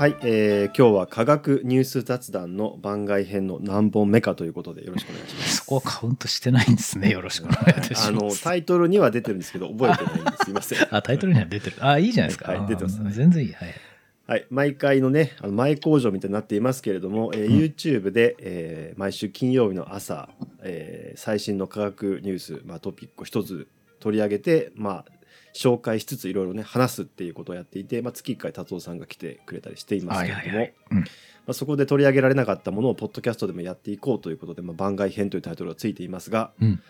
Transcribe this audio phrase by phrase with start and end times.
[0.00, 5.56] はい、えー今日は科学ニュース雑談の番外編の何本目かということでよろしくお願いします。
[5.56, 7.10] そこはカウントしてないんですね。
[7.10, 8.08] よろしくお願いいたします。
[8.08, 10.78] あのタイトルには出てるんですけど覚えてないんですいません。
[10.90, 11.76] あ、タイトルには出てる。
[11.80, 12.50] あ、いいじゃないですか。
[12.50, 13.52] はい出てますあ全然いい。
[13.52, 13.74] はい。
[14.26, 20.30] はい、毎回のねあの前工場みたいになっていますけれども、えーうん YouTube で、えー毎週金曜日の朝、
[20.62, 25.19] えー最新の科学ニュース、まあ、トピックを一つ取り上げて、まあ、
[25.54, 30.74] 紹介しつついろいろね話すっていうことをやっていて、まあ、月1回達夫さんが来てくれたりしていますけれども、はいはいはい。
[30.92, 30.98] うん。
[30.98, 31.04] ま
[31.48, 36.82] あ、そこで取り上げられなかったものをポッドキャストでもやっていこうということで、まあ、番外編というタイトルがついていますが、うん。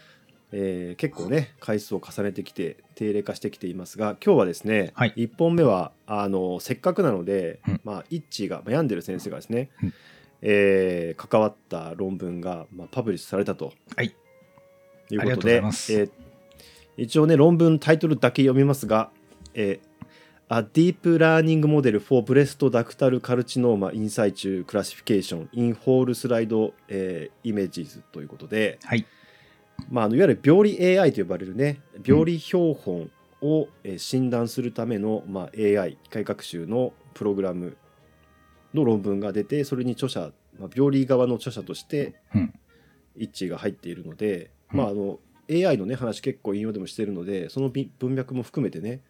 [0.52, 5.14] えー結構ね回数を重ねてきて定例化してきていますが今日はですね、はい。
[5.16, 7.80] 1本目はあのせっかくなので、うん。
[7.84, 9.94] まあ、イッチーが、まあ、病んでる先生がですね、うん。
[10.42, 14.14] えー関わった論文が、まあ、パブリッシュされたと、はい。
[15.10, 15.92] い、うこととでうございます。
[15.92, 16.10] えー
[17.00, 19.10] 一応ね論文タイトルだけ読みますが、
[19.54, 19.90] えー
[20.52, 28.00] A Deep Learning Model for Breast Ductal Carcinoma in Situ Classification in Whole Slide、えー Images
[28.12, 29.06] ということで、はい。
[29.90, 37.76] まあ、あのいわゆる病理 AI と呼ばれるね病理標本を、えー診断するための、まあ、AI 機械学習のプログラム
[38.74, 42.52] の論文が出てそれに著者、まあ、病理側の著者としてうん。
[43.16, 44.78] 一致が入っているので、うん。
[44.78, 45.18] まあ、あの
[45.50, 49.02] AI のね話結構引用でもしてるのでその文脈も含めてね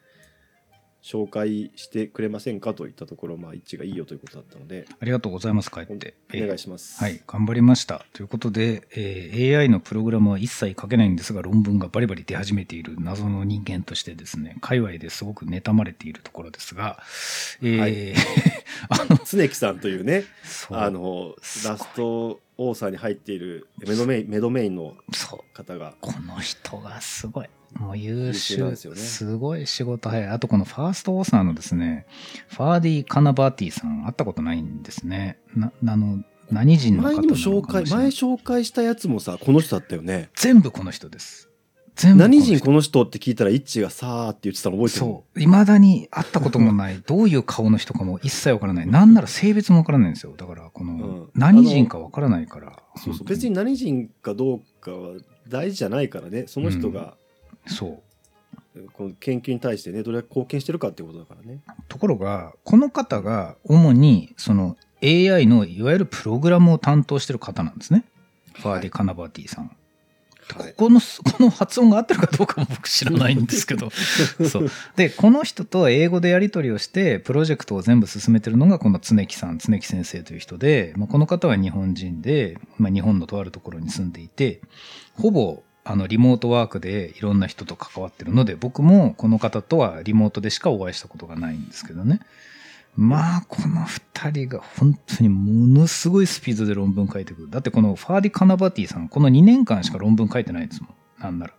[1.03, 5.71] 紹介してくれませんかといったところ、まあ、一致がいいよということだったのでありがとうございます。
[5.71, 6.15] 帰っおて。
[6.33, 7.03] 願いしします。
[7.03, 8.05] はい、頑張りました。
[8.13, 17.01] ということで、えー AI のプログラムは一切書けないんですが、論文がバリバリ出始めている謎の人間としてですね、界隈ですごく妬まれているところですが、
[17.61, 18.13] えーはい
[18.89, 21.35] あの、常木さんというねそうあの
[21.65, 27.49] ラストオーサーに入っているメドメインメドメインのそう、方がこの人がすごい。
[27.73, 30.27] もう優優秀すよねすごい仕事早い。
[30.27, 32.05] あとこのファーストオーサーのですね、
[32.49, 35.39] ファーディ・カナバーティさん、会ったことないんですね。
[35.55, 41.49] な、あの、何人の方前にも紹介前紹介したやつもさこの人だったよね全部この人です。
[41.95, 45.39] 全部何人この人って聞いたらイッチがさーって言ってたの覚えてるそう。
[45.39, 48.87] 未だに会ったこともない、 どういう顔の人かも一切わからない。
[48.87, 50.33] なんなら性別もわからないんですよ。
[50.37, 52.81] だから、こうんの、何人かわからないから。
[52.95, 55.17] そうそう本当別に何人かどうかは
[55.49, 57.15] 大事じゃないからねその人が、
[57.67, 58.01] そう。
[58.93, 68.05] この研究に対してねどれだけ貢献してるかっていうことだからねところが、この方が主に、その AI のいわゆるプログラムを担当してる方なんですね。
[68.53, 69.65] ファーディ・カナバーティさん。
[69.65, 69.75] はい
[70.51, 73.89] ここの、この発音が合ってるかどうかも僕知らないんですけど。
[74.49, 74.71] そう。
[74.95, 84.61] で、この人と英語でやり取りをして、プロジェクトを全部進めてるのが、この常木さん、常木先生という人で、まあ、この方は日本人で、まあ、日本のとあるところに住んでいて、
[85.13, 92.19] ほぼ、あの、リモートワークでいろんな人と関わってるので、僕もこの方とはリモートでしかお会いしたことがないんですけどね。
[92.95, 97.49] まあ、この二人が本当にものすごいスピードで論文書いてくる。
[97.49, 101.23] だってこのファーディ・カナバティさん、この2年間しか論文書いてないんですもん。
[101.23, 101.53] なんなら。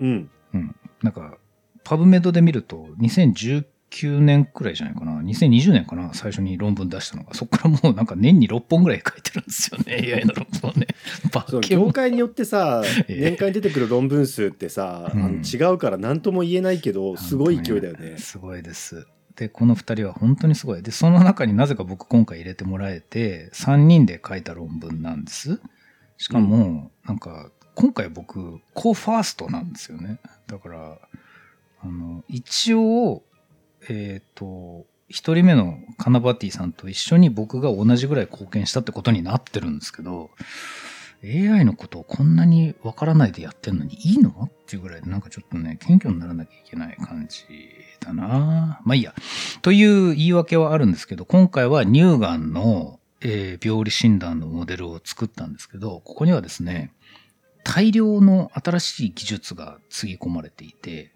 [0.00, 0.76] うんうん。
[1.02, 1.36] なんか、
[1.84, 5.20] パブメドで見ると、2019年くらいじゃないかな。
[5.22, 6.12] 2020年かな。
[6.14, 7.34] 最初に論文出したのが。
[7.34, 10.14] そこからもうなんか年に6本ぐらい書いてるんですよね。
[10.14, 10.86] AI の論文をね。
[11.32, 18.18] バ業界によってさ ええ年間に出てくる論文数ってさ、うん違うから何とも言えないけどすごい勢いだよね。
[18.18, 19.06] すごいです。
[19.36, 20.82] で、この2人は本当にすごい。
[20.82, 25.60] で、その中になぜか僕今回入れてもらえて、3人で書いた論文なんです。
[26.16, 30.20] しかも、なんか、今回僕、コーファーストなんですよね。
[30.46, 30.98] だから、
[31.80, 33.24] あの、一応、
[33.88, 40.30] えっ、と、一人目のカナバティさんと一緒に僕が同じぐらい貢献したってことになってるんですけど、
[41.22, 44.30] AI のことをこんなにわからないでやってんのにいいの？
[44.30, 47.44] っていうぐらいでなんかちょっとね、謙虚にならなきゃいけない感じ
[48.00, 48.80] だな。
[48.84, 49.14] まあいいや。
[49.62, 56.92] という言い訳はあるんですけど、今回は乳がんの、えー病理診断のモデルを作ったんですけど、ここにはですね、
[57.62, 61.12] 大量の新しい技術がつぎ込まれていて、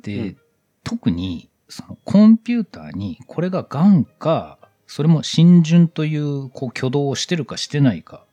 [0.00, 0.36] で、うん。
[0.84, 8.24] 特にそのコンピューターにこれが癌か、それも浸潤というこう挙動をしてるかしてないか、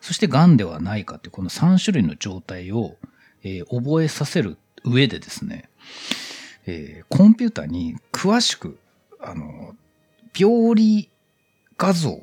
[0.00, 2.96] そして癌ではないかっていうこの3種類の状態を、
[3.42, 5.68] えー覚えさせる上でですね、
[6.66, 8.78] えーコンピューターに詳しく、
[9.20, 9.74] あの、
[10.38, 11.10] 病理
[11.76, 12.20] 画像、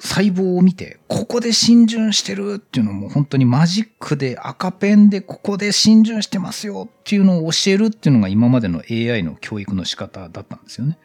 [0.00, 10.98] 細胞を見て、ここで浸潤してるっていうのも本当にマジックで赤ペンでここで浸潤してますよっていうのを教えるっていうのが今までの AI の教育の仕方だったんですよね。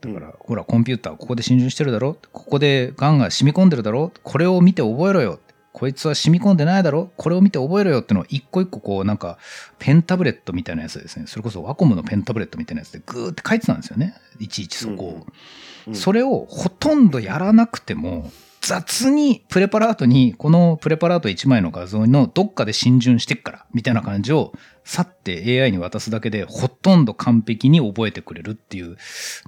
[0.00, 2.16] だから、ほら、コンピューターここで浸潤してるだろ？
[2.32, 4.12] ここで癌が染み込んでるだろ？
[4.22, 5.40] これを見て覚えろよ。
[5.78, 7.12] こいつは染み込んでないだろ？
[7.16, 9.38] これを見て覚えろよってのを一個一個こうなんか
[9.78, 11.26] ペンタブレットみたいなやつですね。
[11.26, 14.14] それこそワコムのペンタブレットみたいなやつでグーって書いてたんですよね。
[14.40, 15.14] いちいちそこを。
[15.14, 18.30] うんそれをほとんどやらなくても、
[18.60, 24.52] 雑にプレパラートに、このプレパラート1枚の画像のどっかで浸潤してっから、みたいな感じを、
[24.84, 28.98] 去って AI に渡すだけで、ほとんど完璧に覚えてくれるっていう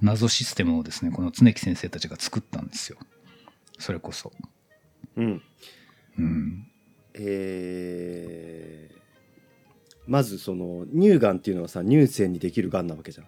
[0.01, 2.97] 謎システムをですね、この常木先生たちが作ったんですよ。
[3.77, 4.31] それこそ。
[5.17, 5.43] うん
[6.17, 6.67] うん。
[7.13, 9.01] えー
[10.07, 13.27] まずその乳がんっていうのはさ乳腺にできるがんなわけじゃん。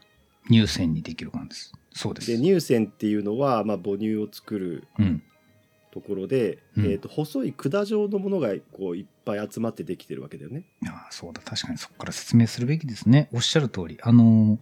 [0.52, 1.72] 乳腺にできるがんです。
[1.94, 2.32] そうです。
[2.32, 5.24] で乳腺っていうのは、まあ、母乳を作るうん。
[5.92, 10.64] ところで、うんえー、と細い管状のものがこういっぱい集まってできてるわけだよね。
[10.88, 14.58] ああそうだ確かにそこから説明するべきですねおっしゃる通りあの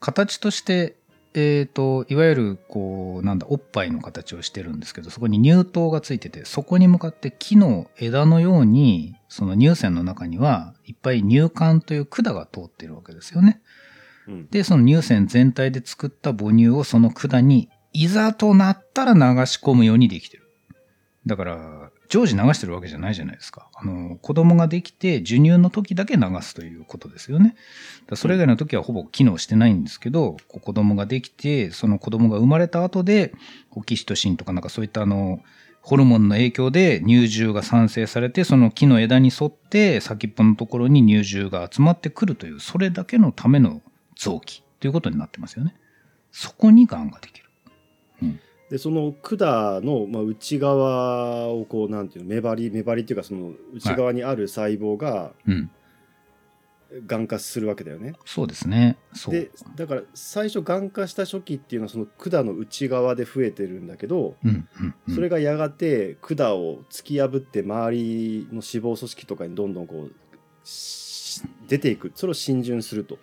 [0.00, 0.96] 形として
[1.34, 13.62] えっ、といわゆるこうなんだおっぱいの形をしてるんですけどそこに乳頭がついててそこに向かって木の枝のようにその乳腺の中にはいっぱい乳管という管が通ってるわけですよね。
[14.28, 14.46] うん。
[14.48, 20.42] でその乳腺全体で作った母乳をその管にいざとなったら流し込むようにできてる。
[21.26, 23.70] だから、常時流してるわけじゃないじゃないですか。
[23.74, 27.56] あの、子供ができて授乳の時だけ流すということですよね。
[28.06, 33.32] だそれ以外の時はほぼ機能してないんですけど、こう子供ができて、その子供が生まれた後で、
[33.70, 35.40] オキシトシンとかなんかそういったあの、
[35.80, 43.80] ホルモンの影響で乳汁が産生されて、その木の枝に沿って先っぽのところに乳汁が集まってくるという、それだけのための
[44.16, 45.74] 臓器ということになってますよね。
[46.30, 47.46] そこに癌ができる。
[48.24, 48.40] うん
[48.72, 55.70] でその管の、まあ、内側をこうなんていうの目張り目張りっていうかその内側にある細胞がうん。
[57.06, 58.12] がん化するわけだよね。
[58.26, 58.98] そうですね。
[59.28, 70.12] でだから最初がん化した初期っていうのはその管の内側で増えてるんだけど、うんうんうん、それがやがて管を突き破って周りの脂肪組織とかにどんどんこう
[70.68, 73.18] し出ていくそれを浸潤すると。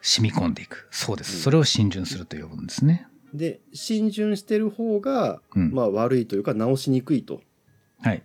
[0.00, 0.86] 染み込んでいく。
[0.92, 1.38] そうです。
[1.38, 3.08] うんそれを浸潤すると呼ぶんですね。
[3.34, 5.72] で浸潤してる方が、うん。
[5.72, 7.40] まあ、悪いというか治しにくいと。
[8.00, 8.22] はい。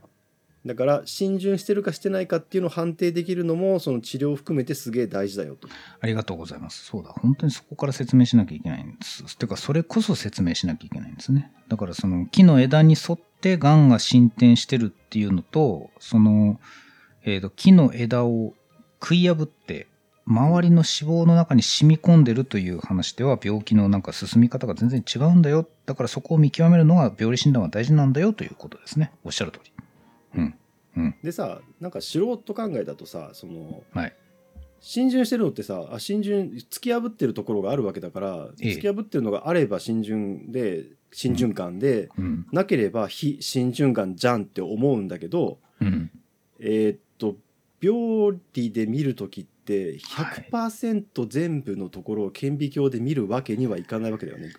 [0.66, 5.68] だから浸潤してるかしてないかっていうのを判定できるのもその治療を含めてすげえ大事だよと。
[6.00, 6.86] ありがとうございます。
[6.86, 7.10] そうだ。
[7.10, 9.38] 本当にそこから説明しなきゃいけないんです。
[9.38, 11.52] てか、それこそ説明しなきゃいけないんですね。
[11.68, 16.62] だから、その木の枝に沿って癌が進展してるっていうのと、その、
[17.26, 18.54] えっ、と、木の枝を
[19.02, 19.88] 食い破って、
[20.26, 25.68] 周りの脂肪の中に染み込んでるという話では病気のなんか進み方が全然違うんだよ。
[25.86, 29.12] だからそこを見極めるのが病理診断は大事なんだよということですね。
[29.26, 29.72] おっしゃる通り。
[30.36, 30.56] うん。
[30.96, 31.16] うん。
[31.24, 34.16] でさなんか素人考えだとさそのはい。
[34.80, 42.48] 浸潤してるのってさあ浸潤突き破ってるところがあるわけだからええ突き破ってるのがあれば浸潤で浸潤感で、うん。
[42.52, 46.12] なければ非浸潤感じゃんって思うんだけどうん。
[46.60, 47.36] えーっと
[47.82, 54.54] 病理で見る時ってはい100%全部のところを顕微鏡で見るわけにはいかないわけだよね。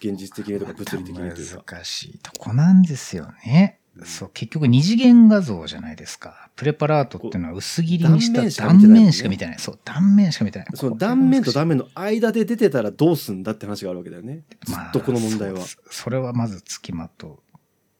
[0.00, 1.76] 現実的にとか物理的にというか。
[1.76, 3.80] 難しいとこなんですよね。
[4.02, 6.50] そう、結局二次元画像じゃないですか。
[6.56, 9.58] プレパラートっていうのは薄切りにした断断面しか見てない。
[9.58, 10.68] そう、断面しか見てない。
[10.74, 14.42] その断面と断面面の間で出てたらどうすんだって話があるわけだよね。
[14.64, 15.60] ずっとこの問題は。
[15.60, 17.28] そそれはまずつきまと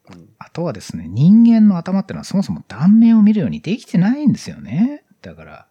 [0.08, 0.14] う。
[0.14, 5.04] うんあとはですね、人間の頭っていうのはそもそも断面を見るようにできてないんですよね。
[5.22, 5.66] だから。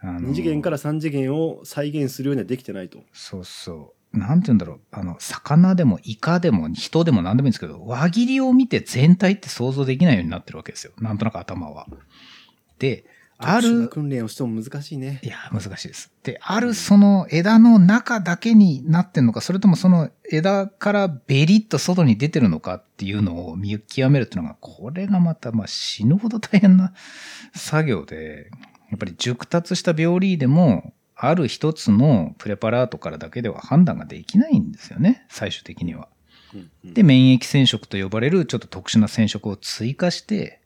[0.00, 3.00] あの2次元から3次元を再現するようにはできてないと。
[3.12, 4.18] そうそう。
[4.18, 4.80] なんて言うんだろう。
[4.90, 10.92] あの、魚でもイカでも人でも何でもいいんですけど、輪切りを見て全体って想像できないようになってるわけですよ。
[10.98, 11.86] なんとなく頭は。
[12.78, 13.04] で、
[13.40, 15.28] ある、訓練をしても難しいねい。
[15.28, 16.10] や、難しいです。
[16.24, 26.92] で、あるその枝の中だけになってんのか、それともその枝からベリッと外に出てるのかっていうのを見極めるっていうのが、これがまた、まあ死ぬほど大変な
[27.54, 28.50] 作業で、
[28.90, 36.08] やっぱり熟達した病理でも、ある一つのプレパラートからだけでは判断ができないんですよね、最終的には。
[36.84, 40.60] で、免疫染色と呼ばれるちょっと特殊な染色を追加して、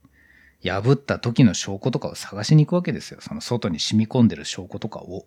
[0.62, 3.20] 破った時の証拠とかを探しに行くわけですよ。
[3.20, 5.26] その外に染み込んでる証拠とかを。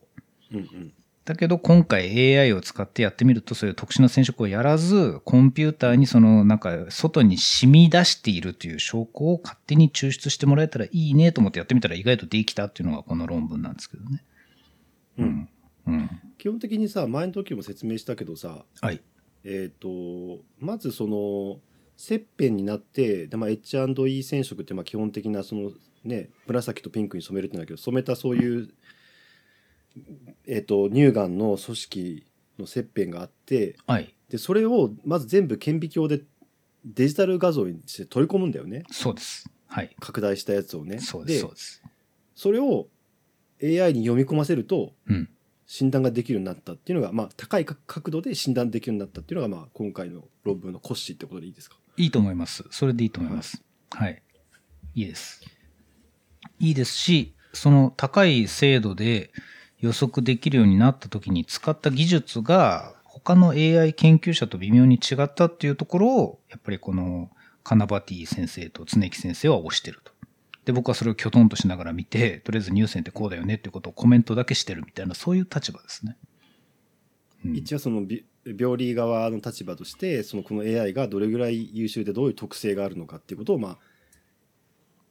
[0.51, 0.93] うんうん
[1.25, 14.23] だけど今回 AI を使ってやってみるとそういう特殊な染色をやらず、コンピューターにそのなんか外に染み出しているという証拠を勝手に抽出してもらえたらいいねと思ってやってみたら意外とできたっていうのがこの論文なんですけどね。
[15.17, 15.49] うん。
[15.87, 16.09] うん。
[16.37, 19.01] 基本的にさ前の時も説明したけどさはい。
[19.43, 19.87] えっ、と
[20.59, 21.59] まずその
[21.97, 25.71] 切片になってで、まあ、H&E 染色ってまあ基本的なその
[26.03, 28.69] ね紫とピンクに染めるってんだけど染めたそういう、
[30.45, 32.25] えっと乳がんの組織
[32.59, 34.13] の切片があってはい。
[34.29, 36.23] でそれをまず全部顕微鏡で
[36.83, 38.83] デジタル画像にして取り込むんだよね。
[38.91, 39.49] そうです。
[39.67, 39.95] はい。
[39.99, 41.83] 拡大したやつをねそうです、そうです。
[42.35, 42.87] それを
[43.63, 45.29] AI に読み込ませるとうん。
[45.67, 51.77] 診断ができるようになったっていうのが、まあ、高い角度で診断できるようになったっていうのが、まあ、今回の論文の骨子ってことでいいですか？
[51.97, 52.63] いいと思います。
[52.69, 53.63] それでいいと思います。
[53.89, 54.21] はい。
[54.93, 55.41] いいです。
[56.59, 59.31] いいですし、その高い精度で
[59.85, 67.29] 予測できるようになった時に使った技術が他の AI 研究者と微妙に違ったっていうところを、やっぱりこの
[67.63, 70.11] カナバティ先生と常木先生は推してると。
[70.65, 76.17] で、僕はそれをきょとんとしながら見て、とりあえず入選ってこうだよねっていうことをコメントだけしてるみたいな、そういう立場ですね。
[77.45, 83.77] うん一応そのび病理側の立場としてそのこの AI がどれぐらい優秀でどういう特性があるのかっていうことをまあ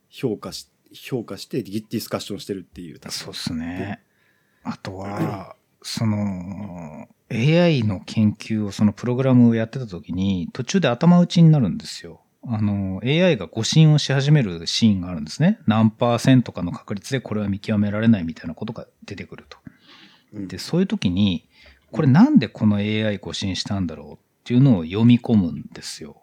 [0.08, 4.00] 評価し評価してディディスカッションしてるっていうそうっすね。
[4.64, 12.20] あとは、その、AI の研究を、そのプログラムをやってた時に、途中で頭打ちになるんですよ。
[12.46, 15.58] あの、AI が誤信をし始めるシーンがあるんですね。
[15.66, 19.58] 何パーセントかの確率でこれは見極められないみたいなことが出てくると。
[20.34, 21.48] うんで、そういう時に、
[21.92, 26.20] これなんでこの AI 誤信したんだろうっていうのを読み込むんですよ。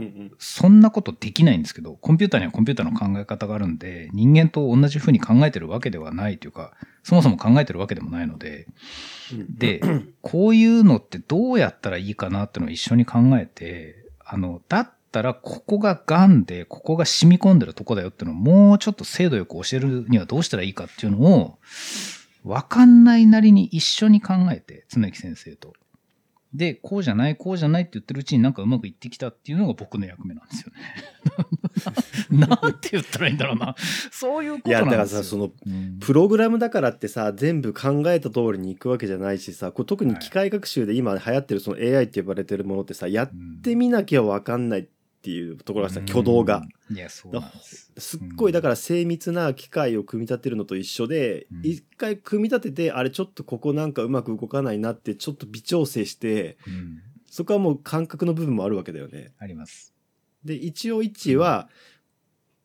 [0.00, 8.66] うんうんそんなことできないんですけど、コンピューターにはコンピューターの考え方があるんで、人間と同じ風に考えてるわけではないというか、そもそも考えてるわけでもないので、
[9.32, 9.80] うんで、
[10.22, 21.58] こういうのってどうやったらいいかなっていうのを一緒に考えて、あの、だったらここが癌で、ここが染み込んでるとこだよっていうのをもうちょっと精度よく教えるにはどうしたらいいかっていうのを、
[22.44, 25.74] わかんないなりに一緒に考えて、常木先生と。
[26.52, 30.80] で、こうじゃない、こうじゃないって言ってるうちになんかうまくいってきたっていうのが僕の役目なんですよね。
[32.30, 33.74] なんて言ったらいいんだろうな。
[34.10, 35.18] そういうこといやだなんですよ。
[35.18, 43.30] からさそのうんプログラムだからってさ全部考えた通りにいくわけじゃないしさこれ特に機械学習で今流行ってるその AI って呼ばれてるものってさやっ
[43.62, 44.88] てみなきゃ分かんない
[45.20, 46.62] っていうところがさ挙動が。
[46.90, 46.96] うん。
[46.96, 47.92] いや、そうす。
[47.98, 57.02] すっごいだから精密な機械を組み立てるのと一緒でうん一回組み立ててあれちょっとここなんかうまく動かないなってちょっと微調整してうん。
[57.30, 59.32] そこはもう感覚の部分もあるわけだよね。
[59.38, 59.94] あります。
[60.42, 61.68] で一応一致は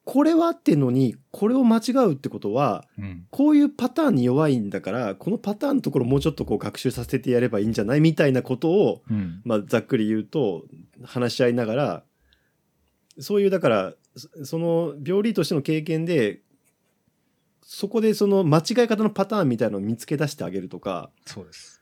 [0.06, 3.28] これは合ってんのにこれを間違うってことはうん。
[3.32, 9.42] こういうパターンに弱いんだからこのパターンのところもうちょっとこう学習させてやればいいんじゃないみたいなことを、うん。
[9.44, 10.64] まあ、ざっくり言うと
[11.04, 12.04] 話し合いながら
[13.20, 16.42] そういうだからそその病理としての経験で
[17.62, 21.82] そこでその間違い方のパターンみたいなのを見つけ出してあげるとかそうです。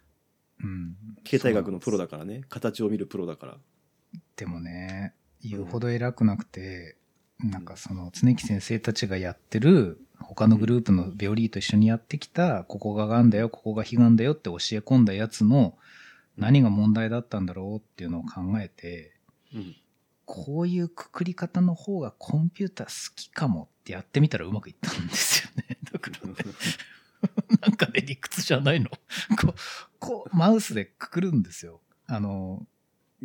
[0.63, 0.95] うん。
[1.23, 3.57] 形態学のプロだかからね形を見るプロだから。
[4.35, 5.13] でもね、
[5.43, 6.97] 言うほど偉くなくて、
[7.39, 15.77] なんかその常木先生たちがやってる他のグループの病理と一緒にやってきた、ここが癌だよ、ここが悲願だよって教え込んだやつの
[16.37, 19.13] 何が問題だったんだろうっていうのを考えて、
[19.53, 19.75] うん
[20.25, 25.77] こういうくくり方の方がコンピューター好きかもってやってみたらうまくいったんですよね。
[25.92, 26.36] だからね、
[27.62, 28.89] なんかね、理屈じゃないの。
[28.89, 28.98] こ
[29.50, 29.53] う、
[30.00, 31.82] こう、マウスでくくるんですよ。
[32.08, 32.65] あの、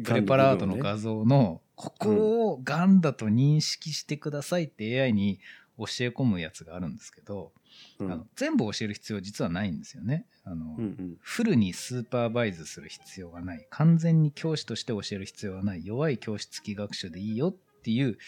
[0.05, 5.39] プレパラートの画像の、ここをガンだと認識してくださいって AI に
[5.77, 7.68] 教え込むやつがあるんですけど、うん
[8.01, 10.27] あの全部教える必要実はないんですよね。
[10.45, 13.67] あの、うんうんフルにスーパーバイズする必要がない。
[13.71, 15.85] 完全に教師として教える必要はない。
[15.85, 18.19] 弱い教師付き学習でいいよっていう、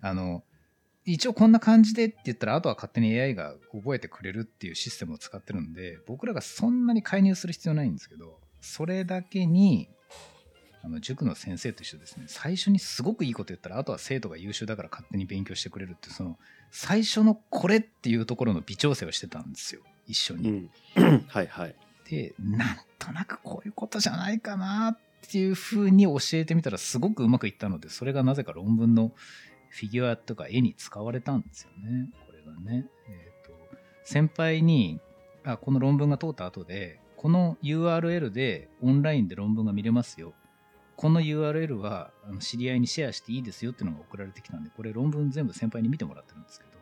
[0.00, 0.44] あの、
[1.04, 9.88] 一応こんな感じでって言ったら、あとは勝手に AI が覚えてくれるっていうシステムを使ってるんで、僕らがそんなに介入する必要ないんですけど、それだけに、
[10.84, 16.38] あの塾の先生と一緒ですね、最初にすごくいいこと言ったら、あとは生徒が優秀だから勝手に勉強してくれるってその、
[16.70, 20.68] 最初のこれっていうところの微調整をしてたんですよ、一緒に。
[20.96, 21.76] うん はいはい。
[22.10, 24.98] でなんとなくこういうことじゃないかなっ
[25.30, 29.12] ていうふうに教えてみたらすごくうまくいったのでそれがなぜか論文の
[29.70, 32.86] フィギュアとか絵に使われたんですよねこれがね。
[33.08, 33.52] えーと
[34.04, 35.00] 先輩に
[35.44, 40.34] あこの論文が通った後でこの URL でオンラインで論文が見れますよ
[40.96, 46.72] この URL はあの知り合いにシェアしていいですよっていうのが送られてきたんでこれ論文全部先輩に見てもらってるんですけど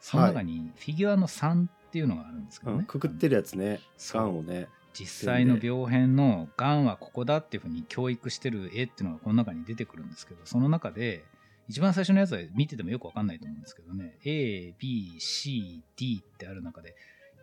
[0.00, 3.80] その中にフィギュアの3っていうのがあるんですけどね、うんくくってるやつね。
[3.96, 4.68] そうガンをね。
[4.92, 11.24] 実際の病変のがんはここだっていうふうに教育してる絵っていうのがこの中に出てくるんですけどその中で
[11.68, 16.94] 一番最初のやつは見ててもよくわかんないと思うんですけどね ABCD ってある中で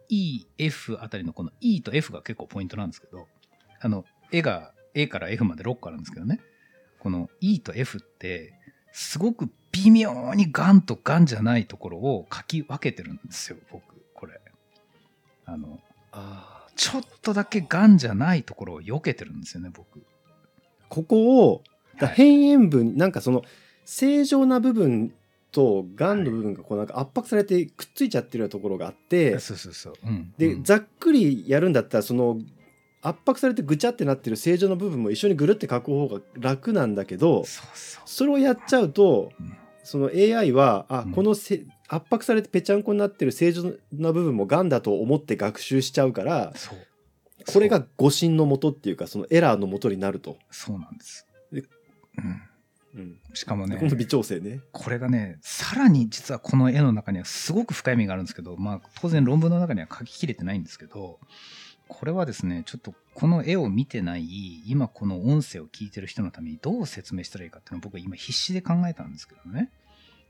[0.10, 3.28] EF あたりのこの E と F が結構ポイントなんですけど
[3.82, 6.40] あの絵が A から F まで6個あるんですけどね。
[7.00, 8.54] この E と F って
[8.92, 13.84] すごく微妙にがんとがんじゃないところを書き分けてるんですよ僕
[14.14, 14.40] これ。
[15.46, 15.80] あの
[16.12, 16.62] あー。
[16.76, 20.02] ちょっとだけがんじゃないところを避けてるんですよね、僕。
[20.90, 21.64] ここを、
[22.00, 23.44] だはい変塩分、なんかその
[23.86, 25.14] 正常な部分
[25.52, 29.94] とがんの部分がこうなんか圧迫されてくっついちゃってるようなところがあってそうそう
[30.64, 32.40] ざっくりやるんだったらその
[33.02, 37.44] 圧迫されてぐちゃってなってる正常の部分も一緒にぐるって書く方が楽なんだけど
[38.06, 46.54] それをやっちゃうとうんその AI はあ、うんこのせ圧迫されてぺちゃんこになってる正常な部分もがんだと思って学習しちゃうから。
[47.48, 50.38] これが誤信のもとっていうかそのエラーのもとになると。
[50.52, 51.26] そうなんです。
[51.52, 51.64] で
[52.18, 52.42] うん。
[52.94, 54.60] うんしかもねこ、の微調整ね。
[54.72, 61.20] これがね、さらに実はこの絵の中にはすごく深い意味があるんですけど、まあ当然論文の中には書ききれてないんですけど、
[61.94, 69.70] これはですね、ちょっとこの絵を見てない、今この音声を聞いてる人のためにどう説明したらいいかっていうのを僕は今必死で考えたんですけどね。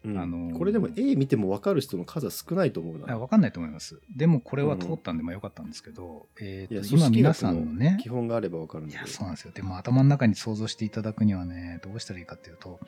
[0.03, 3.13] うんあのーこれでも絵見ても分かる人の数は少ないと思うな。
[3.13, 4.01] あわかんないと思います。
[4.15, 9.51] でもこれは通ったんでまあよかったんですけど、えいやーと今皆さんのね、基本があれば分かるんいや、そうなんですよ。
[9.51, 12.79] でも頭の中に想像していただくにはね、どうしたらいいかっていうと、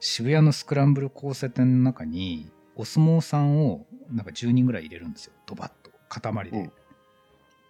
[0.00, 5.34] 渋谷のスクランブル交差点の中に、お相撲さんをなんか10人ぐらい入れるんですよ。
[5.46, 5.90] ドバッと。
[6.08, 6.58] 塊で。
[6.58, 6.72] うん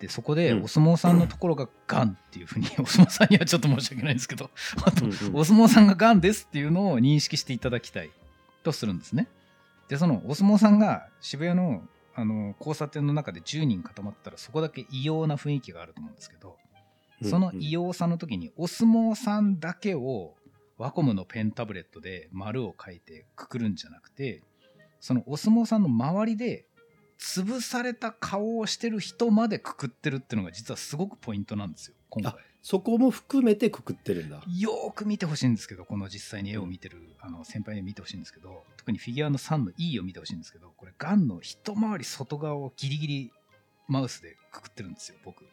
[0.01, 0.65] で、そこでうん。
[0.65, 4.51] お相撲さんのところがガンっていうふうに、 お相撲さんにはちょっと申し訳ないんですけど、
[4.85, 5.13] あと、うん。
[5.13, 8.11] うんお相撲さんがガンですっていうのを認識していただきたい
[8.63, 9.29] とするんですね。
[9.89, 11.87] で、そのお相撲さんが渋谷の
[12.17, 16.57] あの交差点の中で10人固まったらそこだけ異様な雰囲気があると思うんですけど、
[17.23, 20.35] その異様さの時にお相撲さんだけを
[20.79, 24.43] ワコムのペンタブレットで丸を書いてくくるんじゃなくて
[25.01, 26.67] そのお相撲さんの周りで
[27.19, 32.35] 潰された顔をしてる人までくくってるっていうのが実はすごくポイントなんですよ今回。
[32.63, 34.37] そこも含めてくくってるんだ。
[34.59, 43.33] よーく見てほしいんですけどこの実際に絵を見てるあの先輩に見てほしいんですけど特にフィギュアの3の E を見てほしいんですけどこれガンの一回り外側をギリギリ
[43.87, 45.45] マウスでくくってるんですよ僕。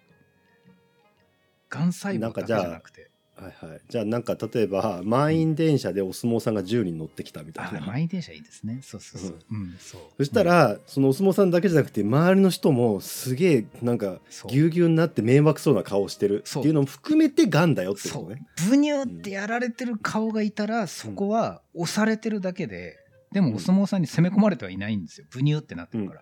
[1.70, 3.82] ガン細胞だけじゃなくてはいはい。
[3.90, 7.82] じゃあなんか例えば満員電車でお相撲さんが10人乗ってきたみたいあな。
[7.82, 8.80] 満員電車いいですね。
[8.84, 9.76] そうそうそう、うん。
[9.80, 10.02] そう。
[10.18, 18.24] そしたら、そのお相撲さんだけじゃなくて周りの人もすげえなんかぎゅうぎゅうになって迷惑そうな顔してるっていうのも含めてがんだよってこそう。
[18.26, 18.46] とね。
[18.70, 22.98] ブニューってやられてる顔がいたら、そこは押されてるだけで
[23.32, 25.28] でもお相撲さんに攻め込まれてはいないんですよ。
[25.32, 26.22] ブニューってなってるから、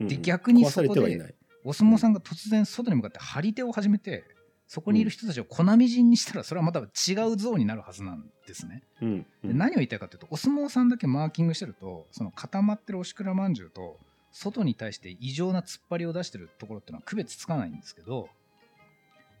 [0.00, 0.08] うん。
[0.08, 1.34] で逆にそこではいない。
[1.64, 4.24] お相撲さんが突然外に向かって張り手を始めて
[4.72, 8.84] そこにいる人たちを粉みじんにしたらそれはまた違う像になるはずなんですね。
[9.02, 13.98] うんで何を言いたいかというとお相撲さんだけマーキングしてるとその固まってるおしくらまんじゅうと
[14.30, 18.28] 外に対して異常な突っ張りを出してるところっていうのは区別つかないんですけど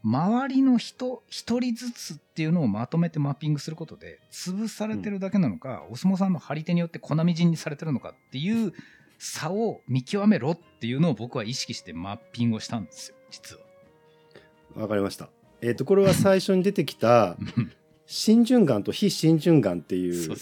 [0.02, 8.72] 周りの人一人ずつっていうのをまとめてマッピングすることで潰されてるだけなのか、お相撲さんの張り手によって粉みじんにされてるのかっていう
[9.18, 13.69] 差を見極めろっていうのを僕は意識してマッピングをしたんですよ実は。
[14.74, 15.28] わかりました。
[15.62, 17.36] えっ、とこれは最初に出てきた
[18.06, 20.36] 真循環と非真循環っていう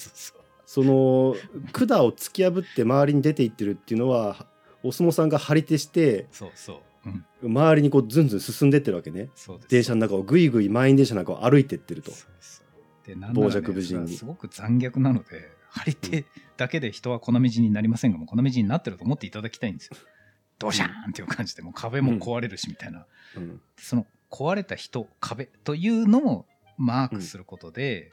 [0.64, 1.34] その
[1.72, 4.46] 管を突き破って周りに出ていってるっていうのは
[4.82, 7.08] お相撲さんが張り手してそうそう、
[7.42, 9.30] うん、周りにこうずんずん進んでってるわけね。
[9.34, 9.68] そうです。
[9.68, 12.12] 電車の中をぐいぐい満員電車の中を歩いてってると。
[13.34, 14.16] 傍若無人に。
[14.16, 19.96] すごく残虐なので張り手だけで人は粉みじんになりませんがもう粉みじんになってると思っていただきたいんですよ。
[20.58, 23.60] ドシャーンっていう感じでもう壁も壊れるしみたいな、うん。
[23.76, 28.12] その壊れた人壁というのをマークすることで、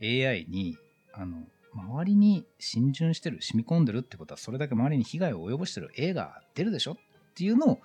[0.00, 0.76] AI に
[1.12, 6.96] あの周りに浸潤してる染み込んでるってことはそれだけ周りに被害を及ぼしてる絵が出るでしょっ
[7.34, 7.78] ていうのを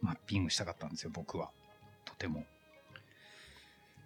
[0.00, 1.50] マッピングしたかったんですよ僕は
[2.04, 2.44] とても。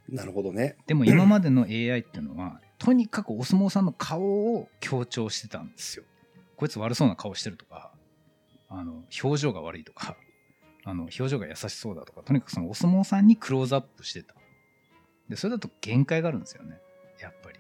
[0.08, 6.04] なるほどねでも今までの AI っていうのはとにかくお相撲さんの顔を強調してたんですよ。
[6.56, 7.92] こいつ悪そうな顔してるとか
[8.68, 10.16] あの表情が悪いとか
[10.84, 14.34] あの表情が優しそうだとかとにかくそのお相撲さんにクローズアップしてた。
[15.28, 16.78] でそれだと限界があるんですよね。
[17.20, 17.58] やっぱり。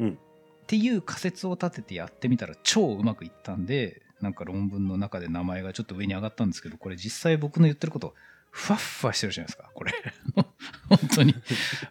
[0.00, 0.10] うん。
[0.14, 8.14] っていう仮説を立ててやってみたら超うまくいったんでなんか論文の中で名前がちょっと上に上がったんですけどこれ実際僕の言ってること
[8.50, 9.70] ふわっふわしてるじゃないですか。
[9.74, 9.92] これ。
[10.88, 11.34] 本当に。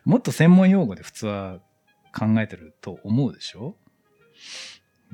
[0.06, 1.60] もっと専門用語で普通は
[2.18, 3.76] 考えてると思うでしょ？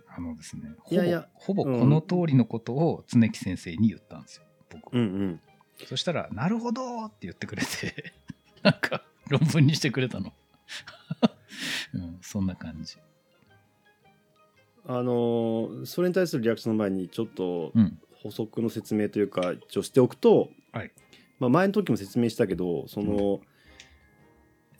[0.07, 5.41] あのですねほぼいやいやほぼこの通りのことを常木先生に言ったんですよ僕、うんうん。
[5.85, 8.13] そしたら「なるほど!」って言ってくれて
[8.63, 10.33] なんか論文にしてくれたの、
[11.93, 12.97] うん、そんな感じ。
[14.85, 17.99] あのーそれに対するリアクションの前にちょっとうん。
[18.21, 20.91] 補足の説明というか一応しておくと、はい。
[21.39, 23.39] まあ、前の時も説明したけどその、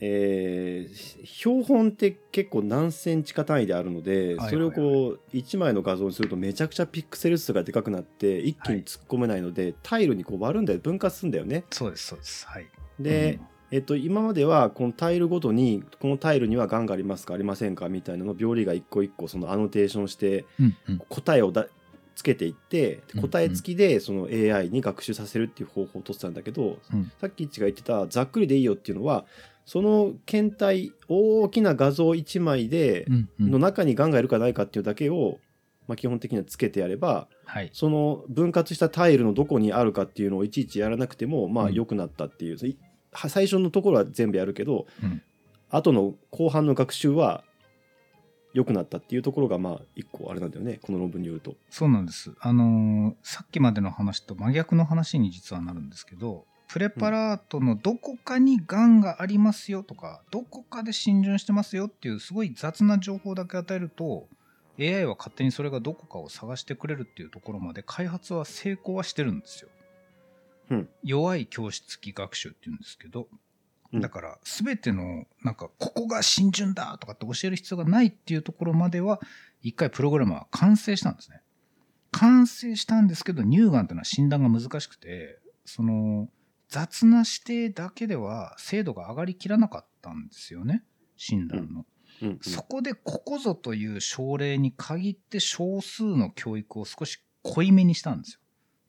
[0.01, 10.79] えー標本って結構何センチか単位であるので、はいそれをこう1枚の画像にするとめちゃくちゃピクセル数がでかくなって一気に突っ込めないので、タイルにこう割るんだよ。
[10.79, 11.63] 分割するんだよね。
[11.71, 12.47] そうですそうです。
[12.47, 12.67] はい。
[12.99, 13.39] で、
[13.71, 20.97] えっと、今まではこのタイルごとにこのタイルにはがんがありますかありませんかみたいなのを病理が一個一個そのアノテーションしてうんうん。
[21.09, 21.67] 答えをだ
[22.15, 27.11] つけていってうん答え付きでその AI に学習させるっていう方法を取ってたんだけど、うん。
[27.21, 29.25] さっき一が言ってたざっくりでいいよっていうのは
[29.69, 33.51] その検体大きな画像1枚でうんうん。
[33.51, 35.37] の中にがんがいるかないかっていうだけを、
[35.87, 37.69] まあ、基本的にはつけてやればはい。
[37.71, 41.73] その分割したタイルのどこにあるかっていうのをいちいちやらなくてもまあうん。
[41.75, 42.77] 良くなったっていう、い
[43.11, 45.21] は最初のところは全部やるけど、うん。
[45.69, 47.43] 後の後半の学習は
[48.55, 51.55] 良くなったっていうところがまあ一個あれなんだよねこの論文によると。
[51.69, 52.33] そうなんです。
[52.39, 64.27] あのーさっきまでの話と真逆の話に実はなるんですけど、プレパラートのどこかにがんがありますよとか、どこかで浸潤してますよっていうすごい雑な情報だけ与えると、
[64.79, 69.69] AI は勝手にそれがどこかを探してくれるっていうところまで開発は成功はしてるんですよ。
[70.69, 73.27] うん弱い教室付き学習っていうんですけど、
[73.91, 79.19] うんだから全てのなんかここが浸潤だとかって教える必要がないっていうところまでは
[79.63, 81.41] 一回プログラムは完成したんですね。
[82.11, 86.29] 完成したんですけど乳がんというのは診断が難しくてその
[86.69, 90.83] 雑な指定だけでは精度が上がりきらなかったんですよね
[91.17, 91.65] 診断の。
[91.65, 91.85] うんうん
[92.41, 98.39] そこでここぞという症例に限って少数の教育を少し濃いめにしたんですよ。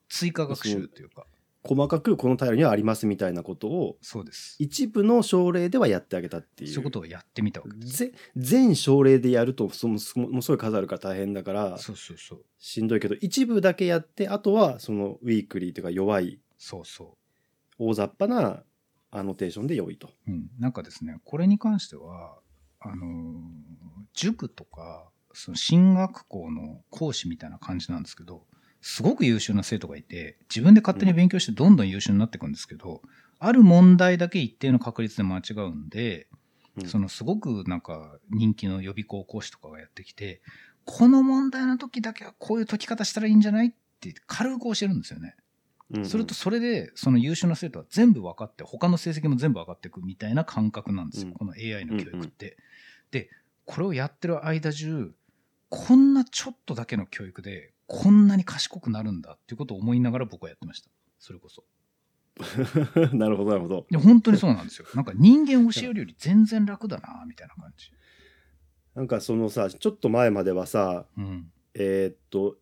[0.09, 1.27] 追加学習というか。
[1.63, 4.57] 細かくこのタイルにはありますみたいなことをそうです。
[4.59, 6.71] 一部の症例ではやってあげたっていう。
[6.73, 7.99] そういうことをやってみたわけです。
[7.99, 12.45] ぜ全症例でやるとそものすごい数あるから大変だからそうそうそう。
[12.59, 17.17] しんどいけど一部だけやってあとはそのウィークリーというか弱いそうそ
[17.81, 18.63] 大雑把な
[19.11, 20.09] アノテーションで良いと。
[20.29, 20.31] う。
[20.31, 20.51] うん。
[20.59, 22.39] なんかですね、これに関しては、
[22.79, 23.81] あのー
[24.13, 28.45] 塾とか、その進学校の講師みたいな感じなんですけど、
[28.81, 33.03] すごく優秀な生徒がいて、自分で勝手に勉強してどんどん優秀になっていくんですけど、
[33.39, 36.27] ある問題だけ一定の確率で間違うんで、
[36.77, 40.41] うんそのすごくなんか人気の予備校講師とかがやってきて、
[40.85, 45.37] この問題の時だけはこういう解き方したらいいんじゃないって軽く教えるんですよね。
[45.93, 52.57] うんするとそれでその優秀な生徒は全部分かって他の成績も全部上がっていくみたいな感覚なんですよ、うんこの AI の教育って。
[53.11, 53.29] で
[53.65, 55.13] これをやってる間中
[55.69, 61.65] こんなちょっとだけの教育でこんなに賢くなるんだっていうことを思いながら僕はやってましたそれこそ。
[63.13, 63.87] なるほどなるほど。
[63.91, 64.87] で本当にそうなんですよ。
[64.95, 67.93] なんか人間を教えるより全然楽だなみたいな感じ。
[68.95, 72.57] なんかそのさちょっと前まではさうんえーっと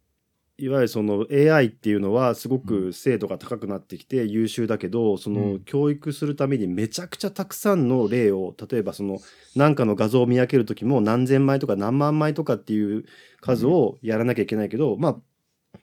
[0.61, 5.61] いわゆるその AI っていうのはすごく精度が高くなってきて優秀だけどそうのん。
[5.61, 9.21] 教育するためにめちゃくちゃたくさんの例を例えばその
[9.55, 13.05] 何かの画像を見分ける時も何千枚とか何万枚とかっていう
[13.40, 15.16] 数をやらなきゃいけないけど、まあ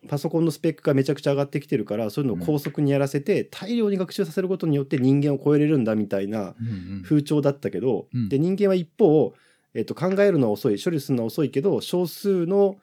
[0.09, 6.53] パソコンのスペックがめちゃくちゃ上がってきてるからそういうのを高速にやらせて大量に学習させることによって人間を超えれるんだみたいな
[7.03, 8.27] 風潮だったけど、うん。
[8.27, 9.33] で人間は一方、
[9.73, 12.75] えっと考えるのは遅い処理するのは遅いけど少数の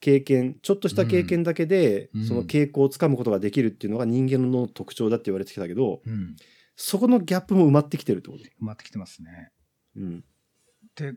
[0.00, 2.24] 経験ちょっとした経験だけで、うん。
[2.24, 6.36] その傾向をつかむことができるっていうのが人間の特徴だって言われてきたけどうん、
[6.76, 8.44] そこのギャップも埋まってきてるってこと？
[8.44, 9.50] 埋まってきてますね。
[9.96, 10.24] うん、
[10.94, 11.14] で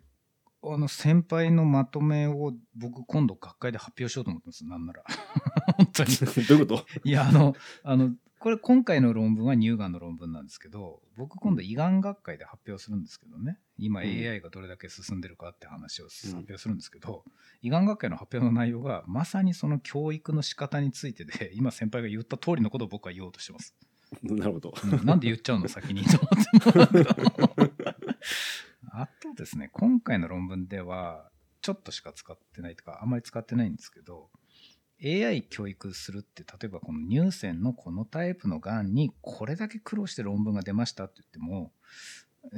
[0.63, 4.65] あの先輩のまとめを僕今度学会で発表しようと思ってます。
[4.65, 5.03] なんなら。
[5.77, 6.15] 本当に。
[6.47, 6.85] どういうこと？
[7.03, 13.59] いやあのあのこれ今回の論文は乳がんの論文なんですけど僕今度胃がん学会で発表するんですけどね。
[13.77, 14.07] 今うん。
[14.07, 17.23] AI がどれだけ進んでるかって話を発表するんですけど、
[17.61, 23.75] 胃がん学会の発表の内容がまさにその教育の仕方についてで 今先輩が言った通りのことを僕は言おうとしてます、
[24.23, 24.73] なるほど。
[24.85, 25.05] うん。
[25.05, 27.05] なんで言っちゃうの先にと思って。
[28.89, 31.29] あとですね今回の論文では
[31.61, 34.31] ちょっとしか使ってないとかあんまり使ってないんですけど
[35.03, 41.71] AI 教育するって例えばこの乳腺のこのタイプのがんにこれだけ苦労して論文が出ましたって言っても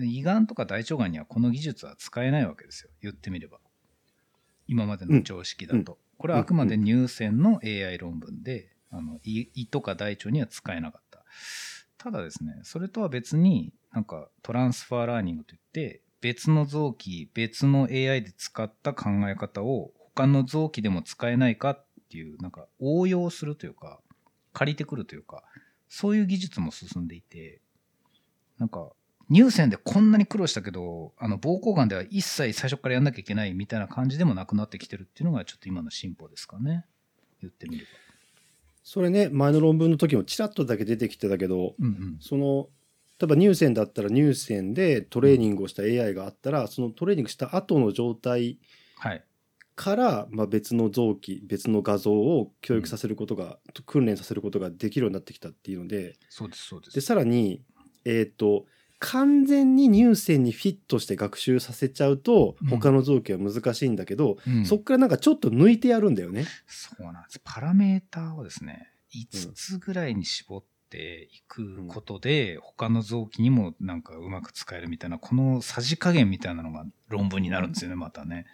[0.01, 2.89] 胃がんとか大腸がんにはこの技術は使えないわけですよ。
[3.01, 3.59] 言ってみれば。
[4.67, 5.97] 今までの常識だと、うん。
[6.17, 11.23] これはあくまで乳腺の AI 論文であの胃胃とか大腸には使えなかった。
[11.97, 23.99] ただですねそれとは別になんかトランスファーラーニングといって別の臓器別の AI で使った考え方を他の臓器でも使えないかっていうなんか応用するというか
[24.53, 25.43] 借りてくるというか
[25.89, 27.59] そういう技術も進んでいて
[28.59, 28.91] なんか
[29.31, 36.85] 乳腺でこんなに苦労したけどあの膀胱がんでは一切最初からやんなきゃいけないみたいな感じでもなくなってきてるっていうのがちょっと今の進歩ですかね。
[37.41, 37.89] 言ってみれば。
[38.83, 42.17] それね前の論文の時もちらっとだけ出てきてたけどうんうん。
[42.19, 42.67] その
[43.19, 48.59] 例えば乳腺だったら乳腺でトレーニングをした AI があったらそのトレーニングした後の状態
[48.97, 49.23] はい
[49.75, 56.95] から、まあ、別の臓器別の画像を教育させることが、訓練させることができるようになってきたっていうのでそうですそうです。
[56.95, 57.63] でさらに、
[58.05, 58.65] えー、と
[58.99, 66.45] 完全に乳腺にフィットして学習させちゃうとうん他の臓器は難しいんだけど、うんそっからなんかちょっと抜いてやるんだよね。
[66.67, 67.41] そうなんです。
[67.43, 78.45] パラメーターをですね、5つぐらいに絞っていくことで、他の臓器にもなんかうまく使えるみたいな、このさじ加減みたいなのが論文になるんですよね、またね。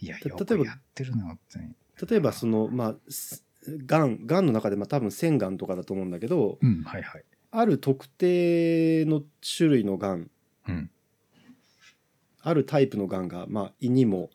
[0.00, 1.74] いや、例えばくやってるな、本当に。
[2.08, 3.44] 例えばそのまあす
[3.86, 7.24] がんがんの中でまあ多分腺がんとかだと思うんだけどうん、はいはい。
[7.50, 9.22] ある特定の
[9.56, 10.30] 種類のがん
[10.68, 10.90] うん。
[12.42, 14.30] あるタイプのがんが、まあ、胃にも、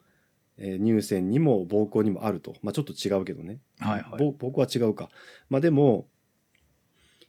[0.57, 4.19] えー乳腺にも膀胱にもあると、まあ、ちょっと違うけどね、はいはい。
[4.19, 5.09] ぼ膀胱は違うか、
[5.49, 6.07] まあ、でも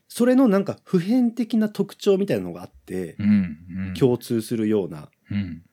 [0.07, 3.93] それのなんか普遍的な特徴みたいなのがあって、うん、うん。
[3.95, 5.63] 共通するようなうん。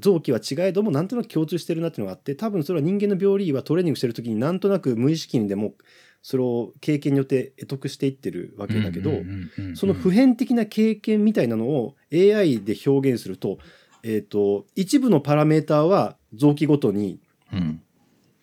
[0.00, 5.74] 臓器は違えどもなんとなく共通してるなっていうのがあって多分それは人間の病理医はトレーニングしてる時になんとなく無意識にでも
[6.22, 13.58] それを経験によって得得していってるわけだけど、うんうんうんうんその普遍的な経験みたいなのを AI で表現すると,、
[14.02, 17.20] えー、と一部のパラメーターは臓器ごとに
[17.52, 17.80] うん。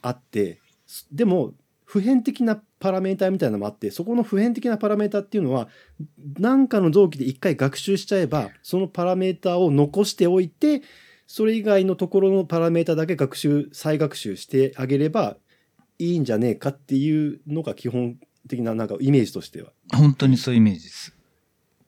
[0.01, 0.59] あって
[1.11, 1.53] でも
[1.85, 5.67] 普遍的なパラメーターみたいなのもあってそこの普遍的なパラメーターっていうのは
[6.39, 10.81] 何かの臓器で一回学習しちゃえばそのパラメーターを残しておいて
[11.33, 15.37] それ以外のところのパラメーターだけ学習再学習してあげれば
[15.97, 18.17] いいんじゃねえかっていうのが基本
[18.49, 19.71] 的ななんかイメージとしては。
[19.93, 21.15] 本当にそういうイメージです。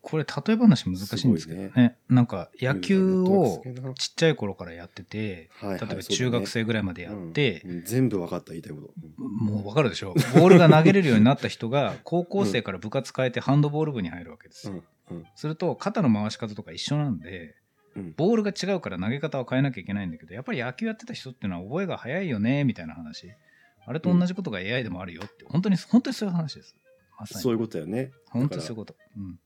[0.01, 1.71] これ例え話難しいんですけどね。
[1.73, 3.61] すごいなんか野球を
[3.97, 7.83] ちっちゃい頃からやってて、はいはい例えば中学生ぐらいまでやって、うん。
[7.83, 8.93] 全部分かった言いたいこと。
[9.19, 10.13] もうわかるでしょ。
[10.13, 15.17] ボールが投げれるようになった人が高校生から部活変えてハンドボール部に入るわけですよ、うん。
[15.17, 15.25] うん。
[15.35, 17.62] すると肩の回し方とか一緒なんでうん
[18.15, 23.27] ボールが違うから投げ方は変えなきゃいけないんだけどやっぱり野球やってた人っていうのは覚えが早いよねみたいな話
[23.85, 26.75] あれと同じことが AI でもあるよって本当に本当にそういう話です
[27.19, 28.11] まさにそういうことだよね。
[28.29, 29.39] 本当にそういうこと、うん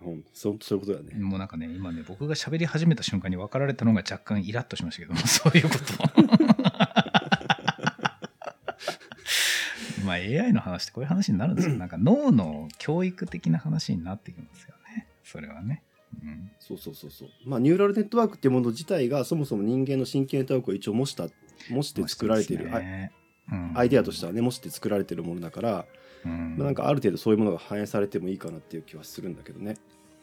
[0.00, 1.18] うん、そうそういうことだね。
[1.18, 5.84] もうなんかね、今ね、僕が喋り始めた瞬間に分かられたのが若干イラッとしましたけども、 そういうこと。
[10.04, 11.74] まあ AI の話ってこういう話になるんですよ。
[11.78, 15.08] なんか脳の教育的な話になってきますよね。
[15.24, 15.82] それはね。
[16.58, 17.28] そうそうそうそう。
[17.46, 21.28] まあニューラルネットワークっていうもの自体がそもそも人間の神経ネットワークを一応模した
[21.70, 23.12] 模して作られている、ね
[23.50, 23.72] うん。
[23.74, 25.86] アイデアとしてはね模して作られているものだから、
[26.24, 26.56] うん。
[26.58, 26.74] まあ、なん。
[26.74, 29.36] かある程度そういうものが反映されてもいいかなっていう気はするん。
[29.36, 29.76] だけどね。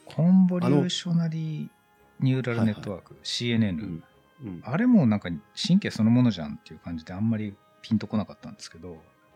[0.05, 1.67] コンボリューショナリー
[2.19, 4.03] ニューラルネットワーク、CNN、うん。
[4.43, 5.19] うん、あれもなん。
[5.19, 6.55] か神経そのものじゃん。
[6.55, 7.29] っていう感じであん。
[7.29, 8.53] まりピンとこなかったん。
[8.53, 8.91] ですけど、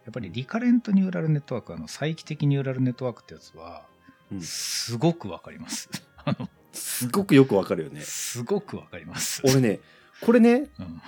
[0.06, 3.84] やっぱりリカレントニューラルネットワーク、あの再帰的ニューラルネットワークってやつは、
[4.41, 5.89] すごくわかります。
[6.30, 8.02] あのすごくよくわかるよね。
[8.02, 9.42] すごくわかります。
[9.46, 9.80] 俺ね
[10.22, 11.02] これねうん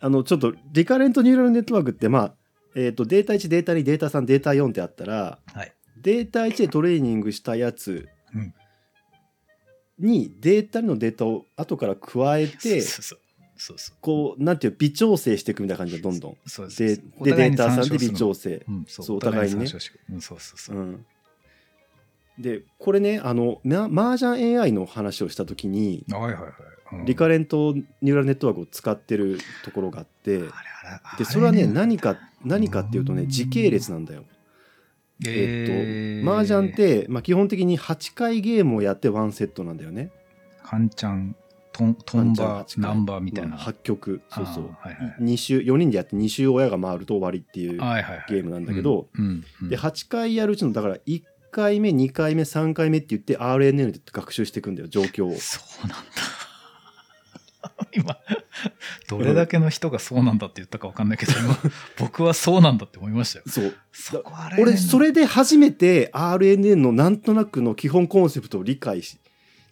[0.00, 2.34] あのちょっとリカレントニューラルネットワークってまあ、
[2.76, 5.72] えー、とデータ1データ2データ3データ4ってあったらはい。
[6.00, 8.54] データ1でトレーニングしたやつうん
[9.98, 13.18] にデータ2のデータを後から加えてそうそう
[13.56, 16.36] そうそうこうなんていう微調整していくみたいな感じでどんどん。
[16.46, 18.64] そうですでデータ3で微調整。
[18.68, 19.66] うん、そうお互いにね
[20.12, 20.80] うん、そうそうそうう。
[20.80, 21.06] ん、
[22.38, 26.52] でこれねあのママージャン AI の話をした時にはいはいはい。
[26.92, 27.04] うん。
[27.04, 30.50] リカレントニューラルネットワークを使ってるところがあってあれあれ
[31.02, 34.24] あでそれはねあ何か何かっていうとね時系列なんだよ。
[35.26, 40.10] えっと麻雀っ、て、まあ、基本的に8回ゲームをやってワンセットなんだよね。
[40.62, 41.34] ハンチャン、
[41.72, 42.94] トントンバワンチャン8ー、回。
[42.94, 43.56] ナンバーみたいな。
[43.56, 44.20] まあ8曲。
[44.30, 44.70] そうそう。
[44.78, 45.22] はいはい。
[45.22, 55.36] 2周4人でやって2周親が回ると終わりっていうゲームなんだけど、うんうんで8回やるうちのだから1回目2回目3回目って言って RNN で学習していくんだよ状況を。
[55.38, 56.04] そうなんだ。
[57.92, 58.16] 今、
[59.08, 61.58] どれだけの人がそうなんだって言ったか分かんないけど、 今、
[61.98, 63.44] 僕はそうなんだって思いましたよ。
[63.48, 69.18] そうそこあれ俺それで初めて RNN のなんとなくの基本コンセプトを理解し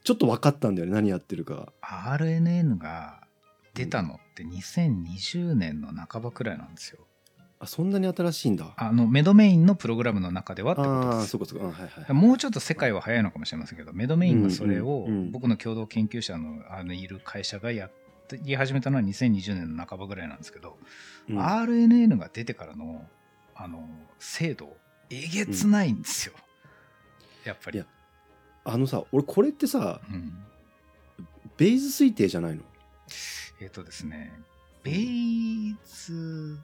[0.05, 3.23] ちょっと分かったんだよね何やってるか RNN が
[3.75, 7.06] 出たのって2020年の半ばくらいなんですよ。
[7.59, 8.75] あそんなに新しいんだ。
[8.77, 11.29] あの、メドメインのプログラムの中ではってことです。
[11.29, 11.38] そ。
[11.38, 12.12] こそこ、うんはいはい。
[12.12, 15.19] もうちょっと世界は早いのかもしれませんけど、メドメインがそれをうんうん。
[15.19, 17.90] うん僕の共同研究者のあのいる会社がやっ
[18.29, 20.77] て言い始めたのは2020年の半ばぐらいなんですけど、
[21.31, 21.38] うん。
[21.38, 23.07] RNN が出てからの
[23.55, 23.88] あの
[24.19, 24.77] 精度
[25.09, 26.35] えげつないんですよ、
[27.45, 27.83] やっぱり。
[28.64, 30.33] あのさ俺これってさうん、
[31.57, 32.62] ベイズ推定じゃないの？
[33.61, 34.33] えっ、とですね
[34.83, 36.59] ベイズ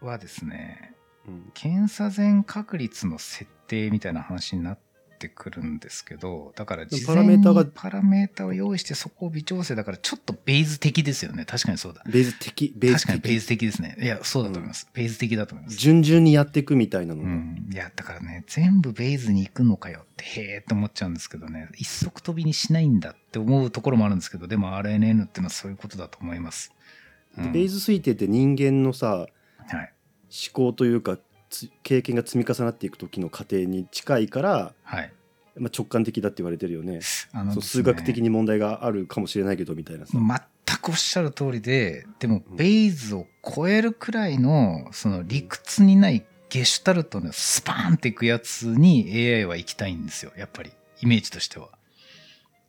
[0.00, 0.94] はですね
[1.26, 4.78] うん検査前確率の設定みたいな話になっ
[5.20, 11.44] ってくるんですけど、だから事前にパラメータがパラメータを用意してそこを微調整だからちょっとベイズ的ですよね。
[11.44, 12.02] 確かにそうだ。
[12.06, 13.96] ベース的ベース的確かにベイズ的ですね。
[14.00, 14.88] いや、そうだと思います。
[14.94, 15.76] ベイズ的だと思います。
[15.76, 17.68] 順々にやっていくみたいなのが、うん。
[17.70, 26.72] いや、だからね、全部ベイズに行くのかよって、へーって思っちゃうんですけどね、一足飛びにしないんだって思うところもあるんですけど、でも RNN っていうのはそういうことだと思います。
[26.72, 29.28] うんでベース推定って人間のさ
[29.76, 29.92] はい。
[30.30, 35.12] 思考というかつ経験が積み重なっていく時の過程に近いから、はい。
[35.56, 37.00] まあ、直感的だって言われてるよね
[37.32, 50.32] あのそう数学的に問題があるかもしれないけどみたいなさ、全くおっしゃる通りで、でも、ベイズを超えるくらいの、その理屈にないゲシュタルトのスパーンっていくやつに AI は行きたいんですよ。
[50.36, 50.70] やっぱり。
[51.02, 51.70] イメージとしては。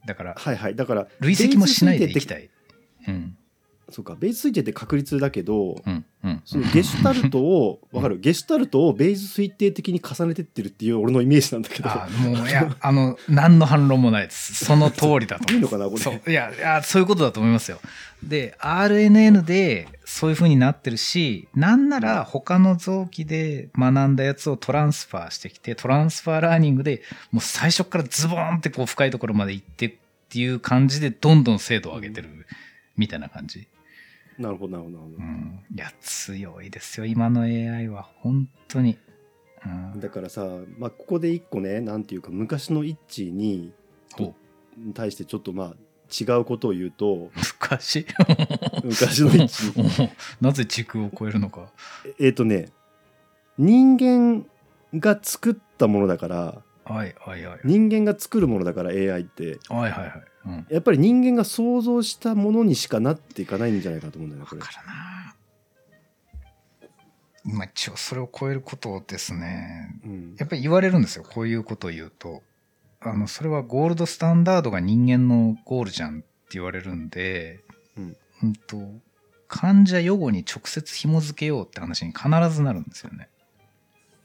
[0.06, 2.50] だから、はいはいだから累積もしないでいきいたい。
[3.08, 3.38] うん。
[3.92, 6.06] そうかベース推定って確率だけど、うん。
[6.24, 6.42] うん。
[6.46, 8.20] そのゲシュタルトをわかる？
[8.20, 14.66] ゲシュタルトをベース推定的に重ねてってるっていう俺のイメージなんだけどあもう、いや、あの、何の反論もないです。
[14.66, 15.54] その通りだと思い。
[15.56, 16.00] いいのかなこれ？
[16.00, 16.22] そう。
[16.30, 17.80] いや、いや、そういうことだと思いますよ。
[18.24, 27.02] で、RNN でそういう風になってるし、なんなら他の臓器で学んだやつをトランスファーしてきて、トランスファーラーニングで
[27.32, 29.94] もう最初からズボーンってこう深いところまで行ってっ
[30.30, 32.30] ていう感じでどんどん精度を上げてる
[32.96, 33.68] みたいな感じ。
[34.42, 34.98] なるほどなるほど。
[35.08, 38.04] いや、強いですよ、今の AI は。
[38.04, 38.98] 本当に。
[39.66, 40.00] うん。
[40.00, 40.46] だからさ、
[40.78, 43.72] まあ、ここで一個ねなんていうか昔のイッチーに
[44.18, 44.34] ほ
[44.94, 45.76] 対してちょっとまあ
[46.12, 48.06] 違うことを言うと昔
[48.84, 50.10] 昔のイッチー
[50.42, 51.72] なぜ時空を超えるのか。
[52.20, 52.70] えっ、とね
[53.58, 54.46] 人間
[54.96, 57.60] が作ったものだからはいはいはい。
[57.64, 60.12] 人間が作るものだから AI ってはいはいはい。
[60.46, 60.68] うん。
[60.70, 65.36] やっぱり人間が想像したものにしかなっていかないんじゃないかと思うんだよねこれわかるな
[67.46, 71.24] 今一応それを超えることをですね、うんやっぱり言われるんですよ。
[71.24, 72.44] こういうことを言うと。
[73.00, 77.60] あの、それはゴールドスタンダードが人間のゴールじゃんって言われるんで、
[77.98, 78.78] うんうんと、
[79.48, 83.28] 患者予後に直接紐付けようって話に必ずなるんですよね。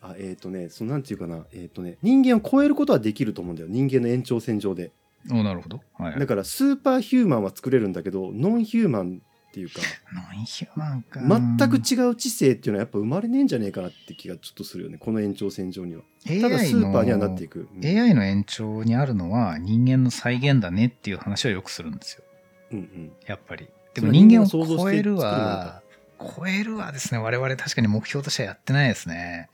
[0.00, 4.92] あえっ、とねそのなんていうかなえっ、とね人間を超えることはできると思うんだよ人間の延長線上で
[5.30, 5.80] おなるほど。
[5.94, 6.20] はい、はい。
[6.20, 9.80] だからスーパーヒューマンは作れるんだけどノンヒューマンっていうか
[10.14, 11.20] ノンヒューマンか。
[11.58, 17.66] 全く違う知性っていうのはやっぱ生まれねえんじゃねえかなって気がちょっとするよねこの延長線上にはただスーパーにはなっていく。
[17.66, 22.24] く、うん AI の延長にあるのは人間の再現だねっていう話はよくするんですよ。
[22.72, 23.68] うんうんやっぱり。
[23.94, 25.82] でも人間を超えるは、
[26.20, 29.48] 超えるはですね、我々確かに目標としてはやってないですね。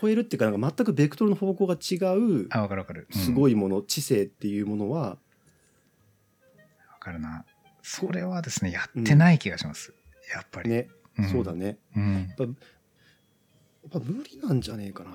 [0.00, 3.06] 超えるっていうかなんか全くベクトルの方向が違うあ、わかるわかる。
[3.10, 3.34] すい。
[3.34, 5.18] ごいもの、知性っていうものはわ
[7.00, 7.44] かるな。
[7.82, 9.94] それはですね、やってない気がします。
[10.32, 10.70] やっぱり。
[10.70, 10.88] ね、
[11.20, 11.52] んそうだ。
[11.52, 12.28] ねうん。
[12.38, 15.10] やっぱ無理なんじゃねえかな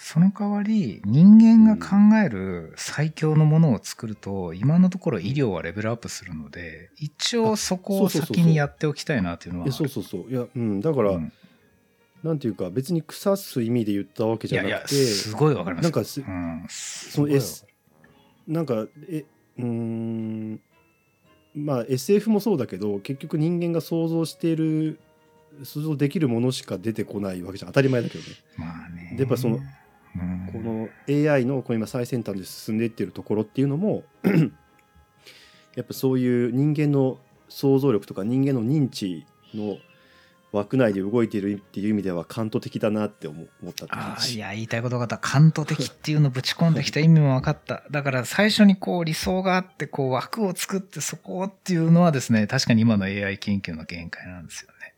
[0.00, 9.72] その代わり、人間が考える最強のものを作ると、今のところ医療はレベルアップするので、一応そこをあそうそうそうそう先にやっておきたいなっていうのは。
[9.72, 11.32] そうそうそういやうんだから、うん
[12.22, 15.84] なんていうか別に腐す意味で言ったわけじゃなくてすごいわかります。
[15.84, 17.66] なんかすうん、その S
[18.46, 19.24] なんかえ
[19.58, 20.60] うーん
[21.54, 24.98] まあ SF もそうだけど結局人間が想像している
[25.62, 29.14] 想像できるものしか出てこないわけじゃん当たり前だけどねまあね。
[29.16, 29.60] でやっぱその
[30.16, 30.88] うん、この
[31.32, 34.04] AI のこう今最先端で進んでいってるところっていうのも
[35.76, 39.76] やっぱそういう人間の想像力とか人間の認知の
[40.50, 45.28] 枠内で動いているっていう意味では感動的だなって思思ったってああ、い話や、言いたいことが分かった。
[45.28, 47.82] 感動的っていうのぶち込んできた意味も分かった。
[47.90, 54.94] だから最初にこう理想があって、こう枠を作ってそこっていうのはですね、確かに今の AI 研究の限界なんですよね。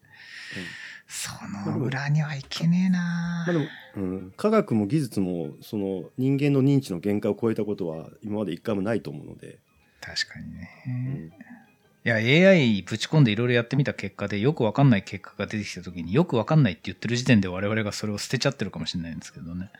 [1.08, 1.32] そ
[1.68, 9.58] の裏にはいけねえなまあでも、うん、科学も技術もその人間の認知の限界を超えたことは今まで一回もないと思うので、
[10.00, 10.70] 確かにね。
[10.86, 11.59] うん
[12.04, 19.70] いや、AI ぶち込んでいろいろやってみた結果で、よくわかんない結果が出てきた時によくわかんないって言ってる時点で我々がそれを捨てちゃってるかもしれないんですけどね。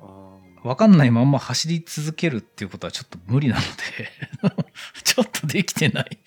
[0.00, 4.64] あわかんないまんま走り続けるっていうことはちょっと無理なので、
[5.04, 6.18] ちょっとできてない。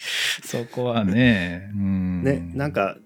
[0.44, 1.70] そこはね。
[1.74, 2.24] うん。
[2.24, 2.98] ねなん、か、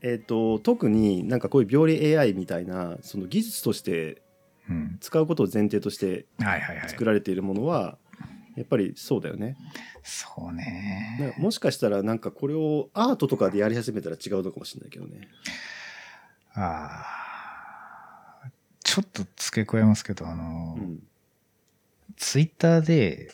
[0.00, 4.22] えー、と特になんかこういう病理 AI みたいなその技術として
[4.70, 4.96] うん。
[5.00, 6.88] 使うことを前提としてはいはいはい。
[6.88, 7.98] 作られているものは
[8.56, 9.56] やっぱりそうだよね。
[10.02, 11.42] そうねか。
[11.42, 15.28] もしかしたらなんかこれをアートとかでやり始めたら違うのかもしれないけどね。
[16.54, 17.26] ああ。
[18.82, 21.02] ちょっと付け加えますけど、あの、うん、
[22.16, 23.30] ツイッターで、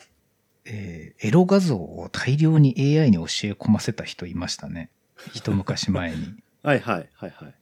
[0.65, 4.89] えーエロ画像を大量に AI に教え込ませた人いましたね。
[5.33, 6.35] 一昔前に。
[6.63, 7.53] はいはいはいはい。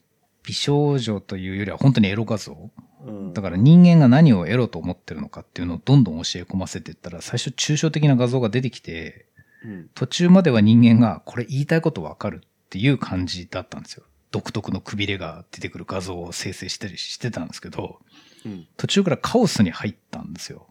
[0.43, 2.71] 美少女というよりは本当にエロ画像
[3.05, 9.27] うんだから人間が何をエロと思ってるのかっていうのをどんどん教え込ませていったら最初抽象的な画像が出てきて
[9.63, 14.03] うん途中までは人間がこれ言いたいことわかるっていう感じだったんですよ。
[14.31, 17.99] 独特のくびれが出てくる画像を生成したりしてたんですけど
[18.45, 20.67] うん途中からカオスに入ったんですよ。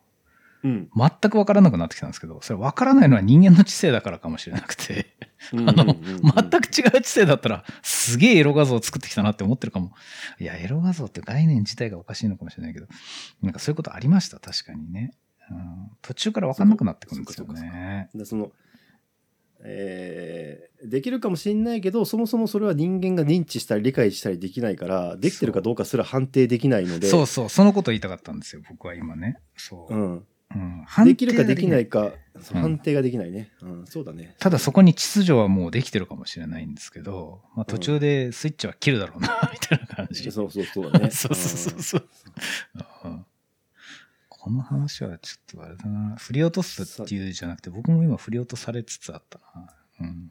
[0.62, 5.16] うん全くわからなくなってきたんですけどそれわからないのは人間の知性だからかもしれなくて
[5.52, 9.92] うんあの全く違う知性だったらすげえエロ画像を作ってきたなって思ってるかも。
[10.38, 12.86] いやエロ画像って概念自体がおかしいのかもしれないけど
[13.42, 14.38] なんかそういうことありました？
[14.38, 15.12] 確かにね。
[15.50, 18.08] うん、途中からわかんなくなってくるんですよね。
[18.14, 18.52] でその
[19.62, 29.38] えーできるかもしれないけどそもそもそれは人間が認知したり理解したりできないからできてるかどうかすら判定できないのでそうそう、そのこと言いたかったんですよ、僕は今ね。
[29.58, 29.94] そう。
[29.94, 31.04] うん、うん。
[31.04, 32.62] できるかできないがかそううん。
[32.62, 34.34] 判定ができないね、うんそうだね。
[34.38, 40.30] ただそこに秩序はもうできてるかもしれないんですけど、まあ、途中でスイッチは切るだろうな、 みたいな感じ。
[40.30, 41.10] そうそうそうだね。
[41.12, 42.06] そうそうそう
[44.28, 46.16] この話はちょっとあれだな。
[46.16, 49.74] 振り落とすっていうんじゃなくて、僕も今振り落とされつつあったな。
[50.00, 50.30] うん。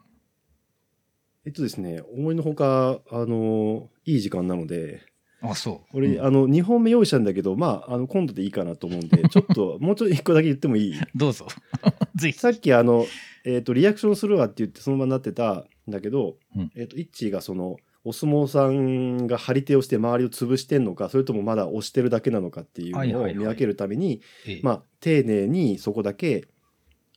[1.46, 5.02] えっとですね思いのほかあのいい時間なので
[5.42, 5.98] あ、そう。
[5.98, 10.94] 俺、うんあの2本目用意したんだけどまああの今度でいいかなと思うんで ちょっともうちょっと1個だけ言ってもいい？
[11.16, 11.48] どうぞ。
[12.16, 12.38] ぜひ。
[12.38, 13.06] さっきあの、
[13.46, 26.48] えっとリアクションするわって言ってそのままなってたんだけど、うんえっとイッチーがそのお相撲さんが張り手をして周りを潰してんのかそれともまだ押してるだけなのかっていうはいはいはいのを見分けるために、ええまあ丁寧にそこだけ、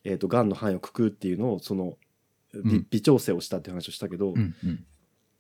[0.05, 1.97] えっとがんの範囲をくくっていうのをその
[2.55, 4.85] 微うん微調整をしたって話をしたけど、うんうん。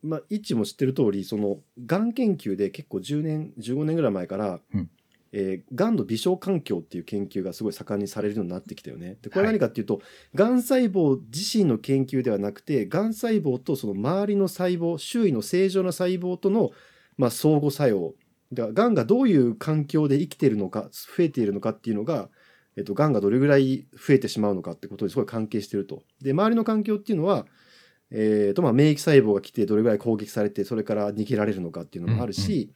[0.02, 4.90] まあ、イッチも知ってる通りそのがん研究で結構10年15年ぐらい前から、うん
[5.32, 9.16] えーがんの微小環境っていう研究がすごい盛んにされるようになってきたよね。
[9.22, 10.02] でこれは何かっていうと、
[10.34, 16.70] がん細胞自身の研究ではなくてがん細胞とその周りの細胞周囲の正常な細胞との、
[17.16, 18.14] まあ、相互作用
[18.52, 22.28] だからがんがどういう環境で生きているのか増えているのかっていうのが、
[22.76, 26.02] えっと、がんがどれぐらい増えてしまうのかってことにすごい関係してると。
[26.20, 27.46] で周りの環境っていうのは
[28.14, 32.70] えーとまあ、免疫細胞が来てどれぐらい攻撃されてそれから逃げられるのかっていうのもあるし、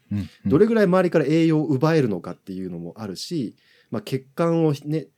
[0.46, 3.54] どれぐらい周りから栄養を奪えるのかっていうのもあるし、
[3.90, 5.08] まあ、血管をね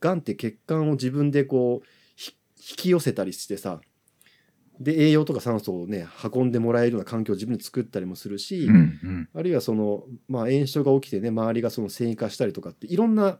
[0.00, 3.80] がんって血管を自分でこうひ引き寄せたりしてさ
[4.80, 9.28] で栄養とか酸素をね運んでもらえるような環境を自分で作ったりもするし、うんうん。
[9.34, 13.38] あるいはその、まあ、炎症が起きてね周りがその繊維化したりとかっていろんな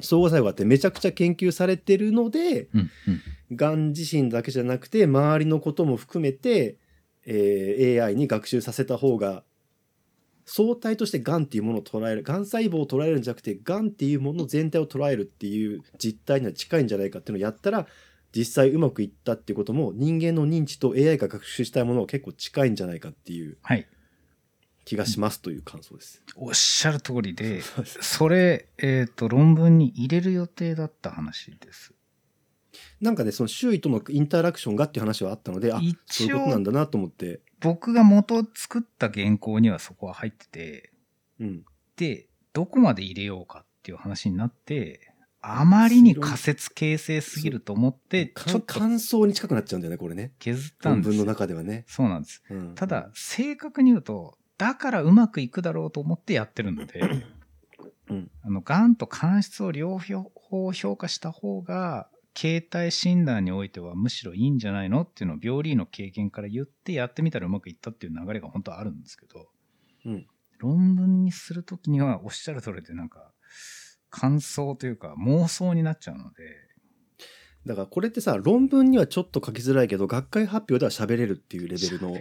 [0.00, 2.90] 相互作用があってめちゃくちゃ研究されてるので、うんうん
[3.52, 6.78] がん自身だけじゃなくて周りのことも含めて、
[7.24, 9.44] えー AI に学習させた方が
[10.46, 17.86] 相対としてがんっていうものを捉えるがん細胞を捉えるんじゃなくてがんっていうもの全体を捉えるっていう実態には近いんじゃないかっていうのをやったら
[18.34, 23.86] 実際うまくいったっていうことも人間の認知と AI が学習したいものは結構近いんじゃないかっていうはい。
[24.86, 26.22] 気がしますという感想です。
[26.36, 27.60] おっしゃる通りで、
[28.00, 31.92] それ、えっ、と、論文に入れる予定だった話です。
[33.00, 40.92] なんかねその周囲とのインタラクションがっていう話はあったのであそういうことなんだなと思って、僕が元作った原稿にはそこは入ってて、
[41.40, 41.64] うん、
[41.96, 51.84] で、どこまで入れようかっていう話になって、あまりに仮説形成すぎると思って、かちょっと感想に近くなっちゃうんだよねこれね削ったんです文の中ではね。
[51.86, 52.42] そうなんです。
[52.50, 57.00] うんただ、正確に言うと、だからうまくいくだろうと思ってやってるので、
[58.08, 58.30] うん。
[58.42, 69.48] あの、がんと間質を両方評価した方が、形態診断においてはむしろいいんじゃないのっていうのを病理の経験から言ってやってみたらうまくいったっていう流れが本当はあるんですけど、
[70.04, 70.26] うん。
[70.58, 73.32] 論文にするときにはおっしゃる通りでなんか、
[74.10, 76.66] 感想というか妄想になっちゃうので、
[77.66, 82.16] だからこれってさ論文にはちょっと書きづらいけど学会発表では喋れるっていうレベルの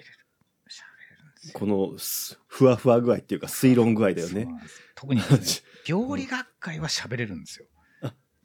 [1.53, 4.47] このすふわふわ具合っていうか推論具合だよね
[4.95, 5.27] 特にね、
[5.87, 7.67] 病理学会は喋れるんですよ。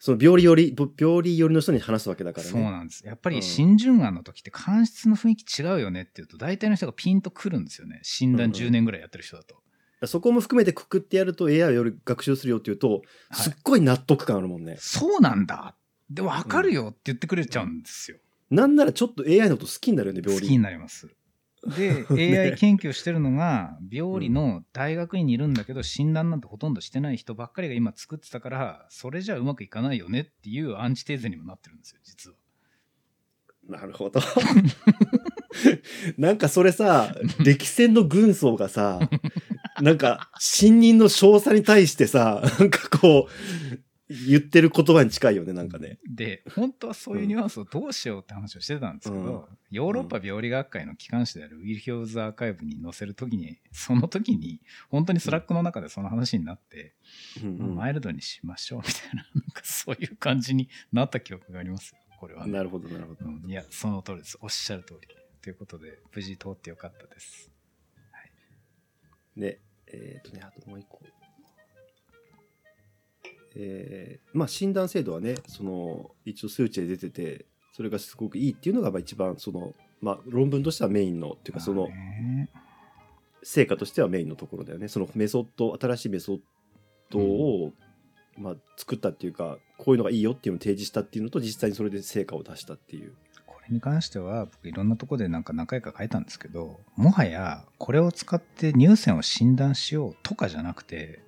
[0.02, 2.52] その病理よりぼ病理寄りの人に話すわけだからね。
[2.52, 3.06] そうなんです。
[3.06, 8.00] やっぱうんり新順眼の時って間質の雰囲気違うよねって言うと大体の人がピンとくるんですよね。
[8.02, 9.62] 診断うんうん10年ぐらいやってる人だと。
[10.06, 14.76] そこも含めてくくってやると AI はより学習するよっていうとはいすっごい納得感あるもんね。
[14.78, 15.76] そうなんだ
[16.08, 18.16] で、わかるよって言ってくれちゃうんですよ。
[18.50, 20.48] なんならちょっと AI のこと好きになるよね好病理。
[20.48, 21.08] きになります。
[21.66, 32.36] で、 AI 研究してるのが、病理の大学院にいるんだけど、診断なんてほとんどしてない人ばっかりが今作ってたから、それじゃうまくいかないよねっていうアンチテーゼにもなってるんですよ、実は。
[33.68, 34.20] なるほど。
[36.16, 39.00] なんかそれさ歴戦の軍曹がさ
[39.82, 43.78] なんか新任の少佐に対してさなんかこう
[44.28, 46.00] 言ってる言葉に近いよね、なんかね。
[46.08, 56.96] で、本当はそういうニュアンスをどうしようって話をしてたんですけど、うんヨーロッパ病理学会の機関誌である Virchows Archiv に載せるときに、その時に、本当にスラックの中でその話になって、
[57.40, 63.26] うんまあマイルドにしましょうみたいな、 なんかそういう感じになった記憶がありますよ、これはね、なるほど、なるほど。
[63.26, 64.36] うんいや、その通りです。
[64.40, 65.06] おっしゃる通り。
[65.40, 67.52] ということで、無事通ってよかったです。
[69.36, 71.00] で、えっ、とね、あともう一個。
[73.54, 81.88] えーまあ診断制度はね、その、一応数値で出てて、それがすごくいいっていうのがまあ一番その、まあ論文としてはメインの、っていうかその
[83.42, 84.88] 成果としてはメインのところだよね。
[84.88, 86.40] そのメソッド、新しいメソッ
[87.10, 87.72] ドを、
[88.38, 93.14] まあ作ったっていうか、こういうのがいいよっていうのを提示したっていうのと、実際にそれで成果を出したっていう。
[93.46, 101.20] これに関しては僕いろんなところでなんか何回か書いたんですけどもはやこれを使って乳腺を診断しようとかじゃなくて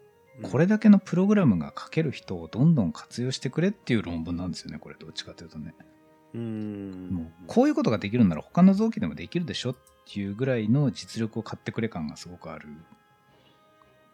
[0.42, 5.74] これだけのプログラムが書ける人をどんどん活用してくれっていう論文なんですよねこれどっちかというとね。
[6.34, 7.08] うーん。
[7.10, 9.76] もうこういうことができるなら他の臓器でもできるでしょっ
[10.12, 12.68] ていうぐらいの実力を買ってくれ感がすごくある。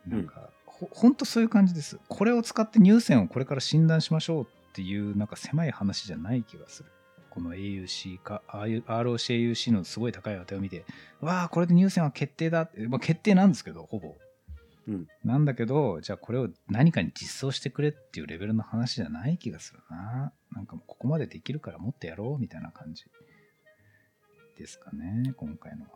[0.07, 1.99] なんか、ほほんとそういう感じです。
[2.09, 6.91] これを使って乳腺をこれから診断しましょうっていうなんか狭い話じゃない気がする。
[7.31, 10.85] この AUC か ROCAUC のすごい高い値を見て
[11.21, 14.17] わあこれで乳腺は決定だって、まあ、決定なんですけどほぼ
[14.89, 15.09] うん。
[15.25, 20.33] なんだけどじゃあこれを何かに実装してくれっていうレベルの話じゃない気がするな。
[20.51, 23.05] なんかもうここまでできるからもっとやろうみたいな感じ。
[24.57, 25.91] ですかね今回のは。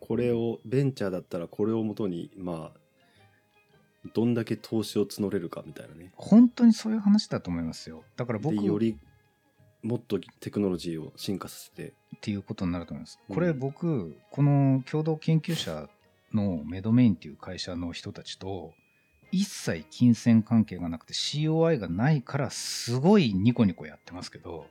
[0.00, 2.78] これをベンチャーだったらこれをもとにまあ
[4.14, 6.12] どんだけ投資を募れるかみたいなね。
[6.16, 8.04] 本当にそういう話だと思いますよ。
[8.16, 8.96] だから僕でより
[9.82, 11.92] もっとテクノロジーを進化させて。
[12.16, 13.18] っていうことになると思います。
[13.28, 13.34] うん。
[13.34, 15.88] これ僕、この共同研究者
[16.34, 18.72] のメドメインっていう会社の人たちと
[19.30, 24.66] 一切金銭関係がなくて COI がないからすごいニコニコやってますけど、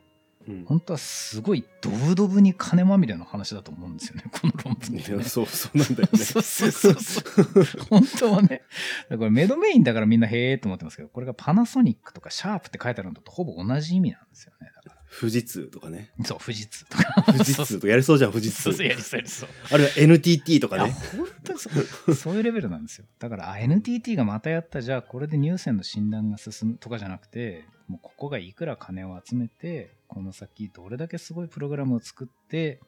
[0.47, 5.17] うん本当はすごいドブドブに金まみれの話だと思うんですよね、 この論文って、ね。
[5.17, 7.83] いやそうそうなんだよねそうそうそうそう。
[7.89, 8.63] 本当はね。
[9.09, 14.71] だからメドメインだからみんなへえと思ってますけど、これがパナソニックとかシャープって書いてあるのとほぼ同じ意味なんですよね。
[15.19, 17.23] 富士通とかねらそう、富士通とか。
[17.23, 19.49] 富士通とかやりそうじゃん富士通そうそう、やりそうやりそう。
[19.71, 21.69] あるいは NTT とかね本当にそ
[22.07, 23.05] う、そういうレベルなんですよ。
[23.19, 32.79] だから、あ NTT がまたやった、じゃあこれで乳腺の診断が進むとかじゃなくて、もうここがいくら金を集めて、この先どれだけすごいプログラムを作って、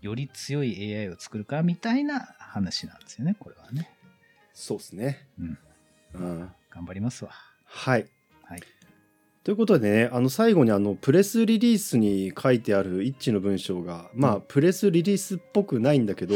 [0.00, 3.90] より強い AI を作るかみたいな話なんですよね、これはね。
[4.52, 5.58] そうですねうん。
[6.14, 7.30] うん頑張りますわ。
[7.64, 8.06] はい
[8.42, 8.62] はい。
[9.44, 16.34] ということでねあの最後にあのプレスリリースに書いてある一致の文章がまあプレスリリースっぽくないんだけど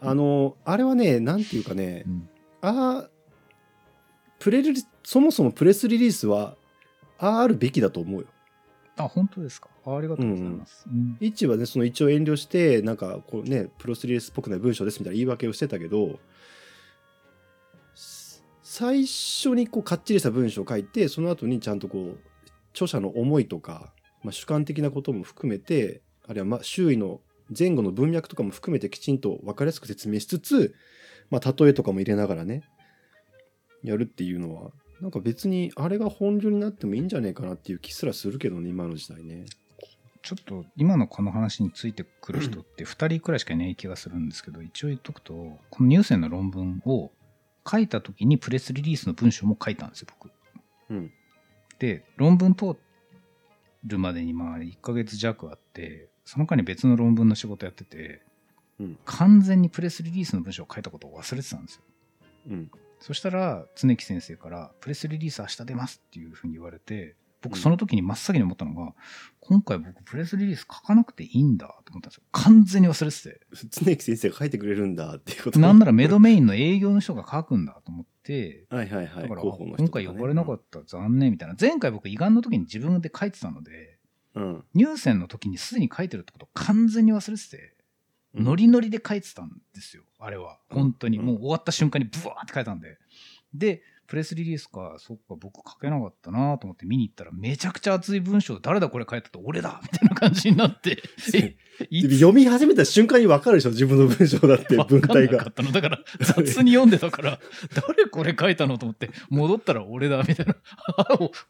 [0.00, 2.28] あのあれはねなんていうかねうん。
[2.60, 3.10] ああ
[4.38, 6.56] プレリそもそもプレスリリースは
[7.18, 8.26] あああるべきだと思うよ。
[8.96, 9.68] あ、本当ですか？
[9.84, 10.86] あありがとうございます。
[10.86, 16.18] うん一はねその一応遠慮してなんかこうねプロスリリースっぽくない文章ですみたいな言い訳をしてたけどす
[18.76, 22.18] 最初にこうかっちりした文章を書いてその後にちゃんとこう
[22.72, 23.92] 著者の思いとか、
[24.24, 27.20] まあ、主観的なことも含めてあるいはま周囲の
[27.56, 30.74] 前後の文脈とかも含めてきちんと分かりやすく説明しつつ、
[31.30, 32.64] まあ、例えとかも入れながらね
[33.84, 39.44] やるっていうのはなんか別にあれが本流になってもいいんじゃねえかなっていう気すらするけどね今の時代ね。
[40.24, 45.34] ちょっと今のこの話についてくる人って2人くらいしかいない気がするんですけど、一応言っとくと、
[45.68, 47.12] このニューセンの論文を
[47.68, 50.30] 書いた時にプレスリリースの文章も書いたんですよ、僕。
[50.90, 51.12] うん
[51.78, 52.76] で、論文通
[53.84, 58.22] るまでにまあ1ヶ月弱あって、その間に別の論文の仕事やってて、
[58.78, 61.82] うん完全にプレスリリースの文章を書いたことを忘れてたんですよ。
[62.50, 67.14] うんそしたら、常木先生から、プレスリリース明日出ますっていうふうに言われて、うん
[67.44, 68.94] 僕その時に真っ先に思ったのが、
[69.40, 72.22] 今回僕プレスリリース書かなくていいんだと思ったんですよ。
[72.32, 73.40] 完全に忘れてて。
[73.68, 81.56] 常木先生が書いてくれるんだっていうことなんならメドメインの営業の人が書くんだと思って、はいはいはいだから、広報の人今回呼ばれなかった、残念みたいな。
[81.60, 83.98] 前回僕胃がんの時に自分で書いてたので、
[84.34, 87.74] うん入選の時にすでに書いてるってことを完全に忘れてて、
[88.34, 90.04] うんノリノリで書いてたんですよ。
[90.18, 90.58] あれは。
[90.70, 91.18] 本当に。
[91.18, 92.96] うんもう終わった瞬間にブワーって書いたんで。
[93.52, 101.02] で、プレスリリースか、そっか、僕書けなかったなと思って見に行ったら、めちゃくちゃ熱い文章、誰だこれ書いたって俺だみたいな感じになって、
[101.90, 105.72] 読み始めた瞬間に分かるでしょ自分の文章だって文体がわかんなかったの。
[105.72, 107.40] だから、雑に読んでたから、
[107.74, 110.54] 誰これ書いたのと思って、戻ったら俺だ、みたいな。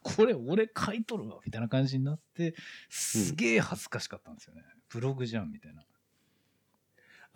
[0.01, 2.55] これ俺書いとるわ、みたいな感じになって、
[2.89, 4.61] すげえ恥ずかしかったんですよね。
[4.89, 5.83] ブログじゃん、みたいな。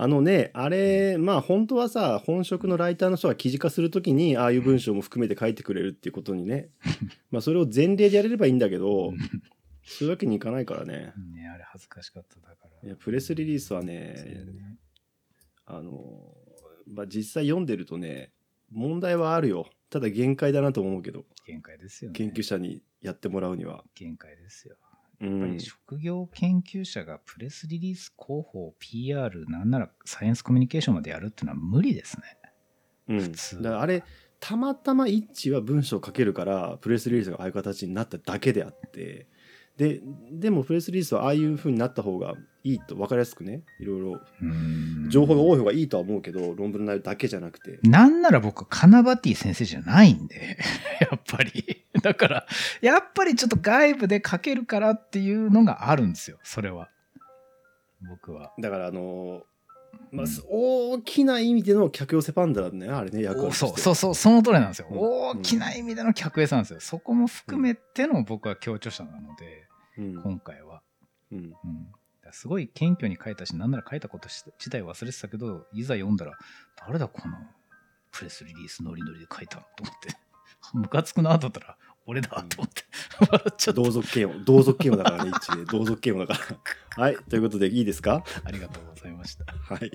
[0.01, 6.69] あのねあれまあ本当はさ本職のライターの人が記事化するときにああいう文章も含めて書いてくれるっていうことにね。
[7.31, 9.11] まあそれを前例でやれればいいんだけど
[9.83, 11.11] そういうわけにいかないからね。
[11.33, 12.87] ねあれ恥ずかしかっただから。
[12.87, 14.15] いやプレスリリースはね。
[15.65, 16.33] あの、
[16.87, 18.31] まあ、実際読んでるとね
[18.71, 19.69] 問題はあるよ。
[19.89, 21.25] ただ限界だなと思うけど。
[21.45, 22.17] 限界ですよね。
[22.17, 24.77] 研究者にやってもらうには、限界ですよ。
[25.27, 32.23] っぱり、職業研究者がプレスリリース広報 PR なんならサイエンスコミュニケーションまでやるっていうのは無理ですね。
[33.09, 34.03] うん、普通だからあれ
[34.39, 39.27] たまたま一致は文章を書けるからプレスリリースがああいう形になっただけであって。
[39.77, 42.33] ででもプレスリリースはああいう風になった方が
[42.65, 43.63] いいと分かりやすくね。
[43.79, 44.21] いろいろ
[45.07, 47.79] 情報が多い方がいいとは思うけど論文の内容だけじゃなくて。
[47.83, 50.57] なんなら僕、カナバティ先生じゃないんで、
[50.99, 51.85] やっぱり。
[52.01, 52.47] だから、
[52.81, 56.89] やっぱりちょっと外部で書けるからっていうのがあるんですよ、それは。
[58.07, 58.53] 僕は。
[58.59, 59.43] だからあの
[60.11, 64.87] まあうん大きな意味での客寄せパンダだねあれね役割としてそうそうそう、その通りなんですよ。
[64.89, 66.79] うん大きな意味での客 S なんですよ。
[66.79, 70.81] そこも含めての僕は強調者なので、うん今回は。
[71.31, 71.53] うん
[72.31, 76.33] すごい謙虚に書いたし、なんなら書いたことし自体忘れてたけど、いざ読んだら、
[76.87, 77.35] 誰だこの
[78.11, 80.15] プレスリリースノリノリで書いたのと思って、
[80.73, 81.77] ムカつくなと思ったら、
[82.09, 82.83] 俺だと思って、
[83.31, 83.81] 笑っちゃった。
[83.81, 84.43] 同族嫌悪。
[84.43, 86.57] 同族嫌悪だからね一致で同族嫌悪だか
[86.97, 87.03] ら。
[87.03, 87.17] はい。
[87.29, 88.23] ということでいいですか？
[88.43, 89.45] ありがとうございました。
[89.45, 89.91] はい。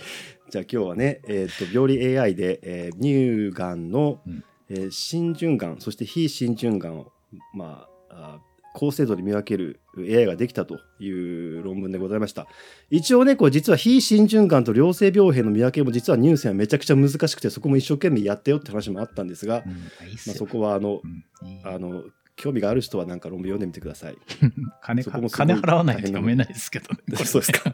[0.50, 4.44] じゃあ今日はね、えっ、と、病理 AI で、えー乳がんの、うん。
[4.70, 7.12] えー浸潤がん、そして非浸潤がんを、
[7.52, 8.40] まあ、あ
[8.74, 12.48] 高精度で見分ける AI ができたという論文でございました。
[12.90, 22.02] 一応ね、これ実は非浸潤がんと良性病変の見分けも実は乳腺はめちゃくちゃ難しくて、そこも一生懸命やってよって話もあったんですが、うん、まあ、よそこはあのう、んあの、
[22.36, 24.16] 興味がある人はなんか論文読んでみてください。
[24.82, 27.16] 金そこも金払わないと読めないですけどね。
[27.24, 27.70] そうですか。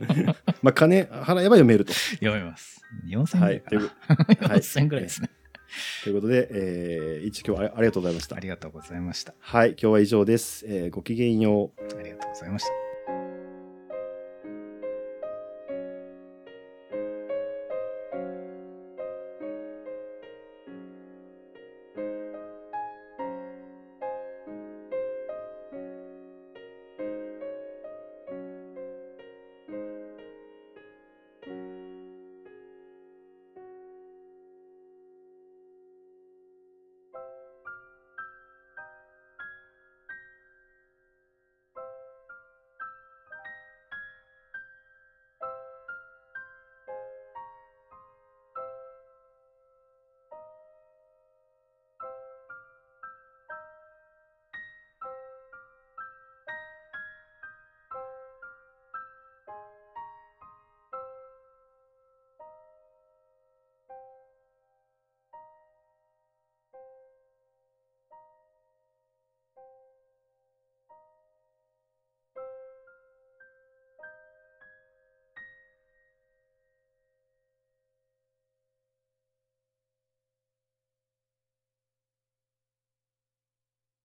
[0.63, 1.95] まあ、金払えば読めると。
[1.95, 2.85] 読めます。
[3.09, 5.31] 4000ぐらいはい4000 ぐらいですね。
[6.05, 8.41] ということで、えー、一応今日はあありがとうございましたあ。
[8.41, 9.35] りがとうございました。
[9.39, 10.65] はい、今日は以上です。
[10.67, 11.99] えーごきげんよう。
[11.99, 12.90] ありがとうございました。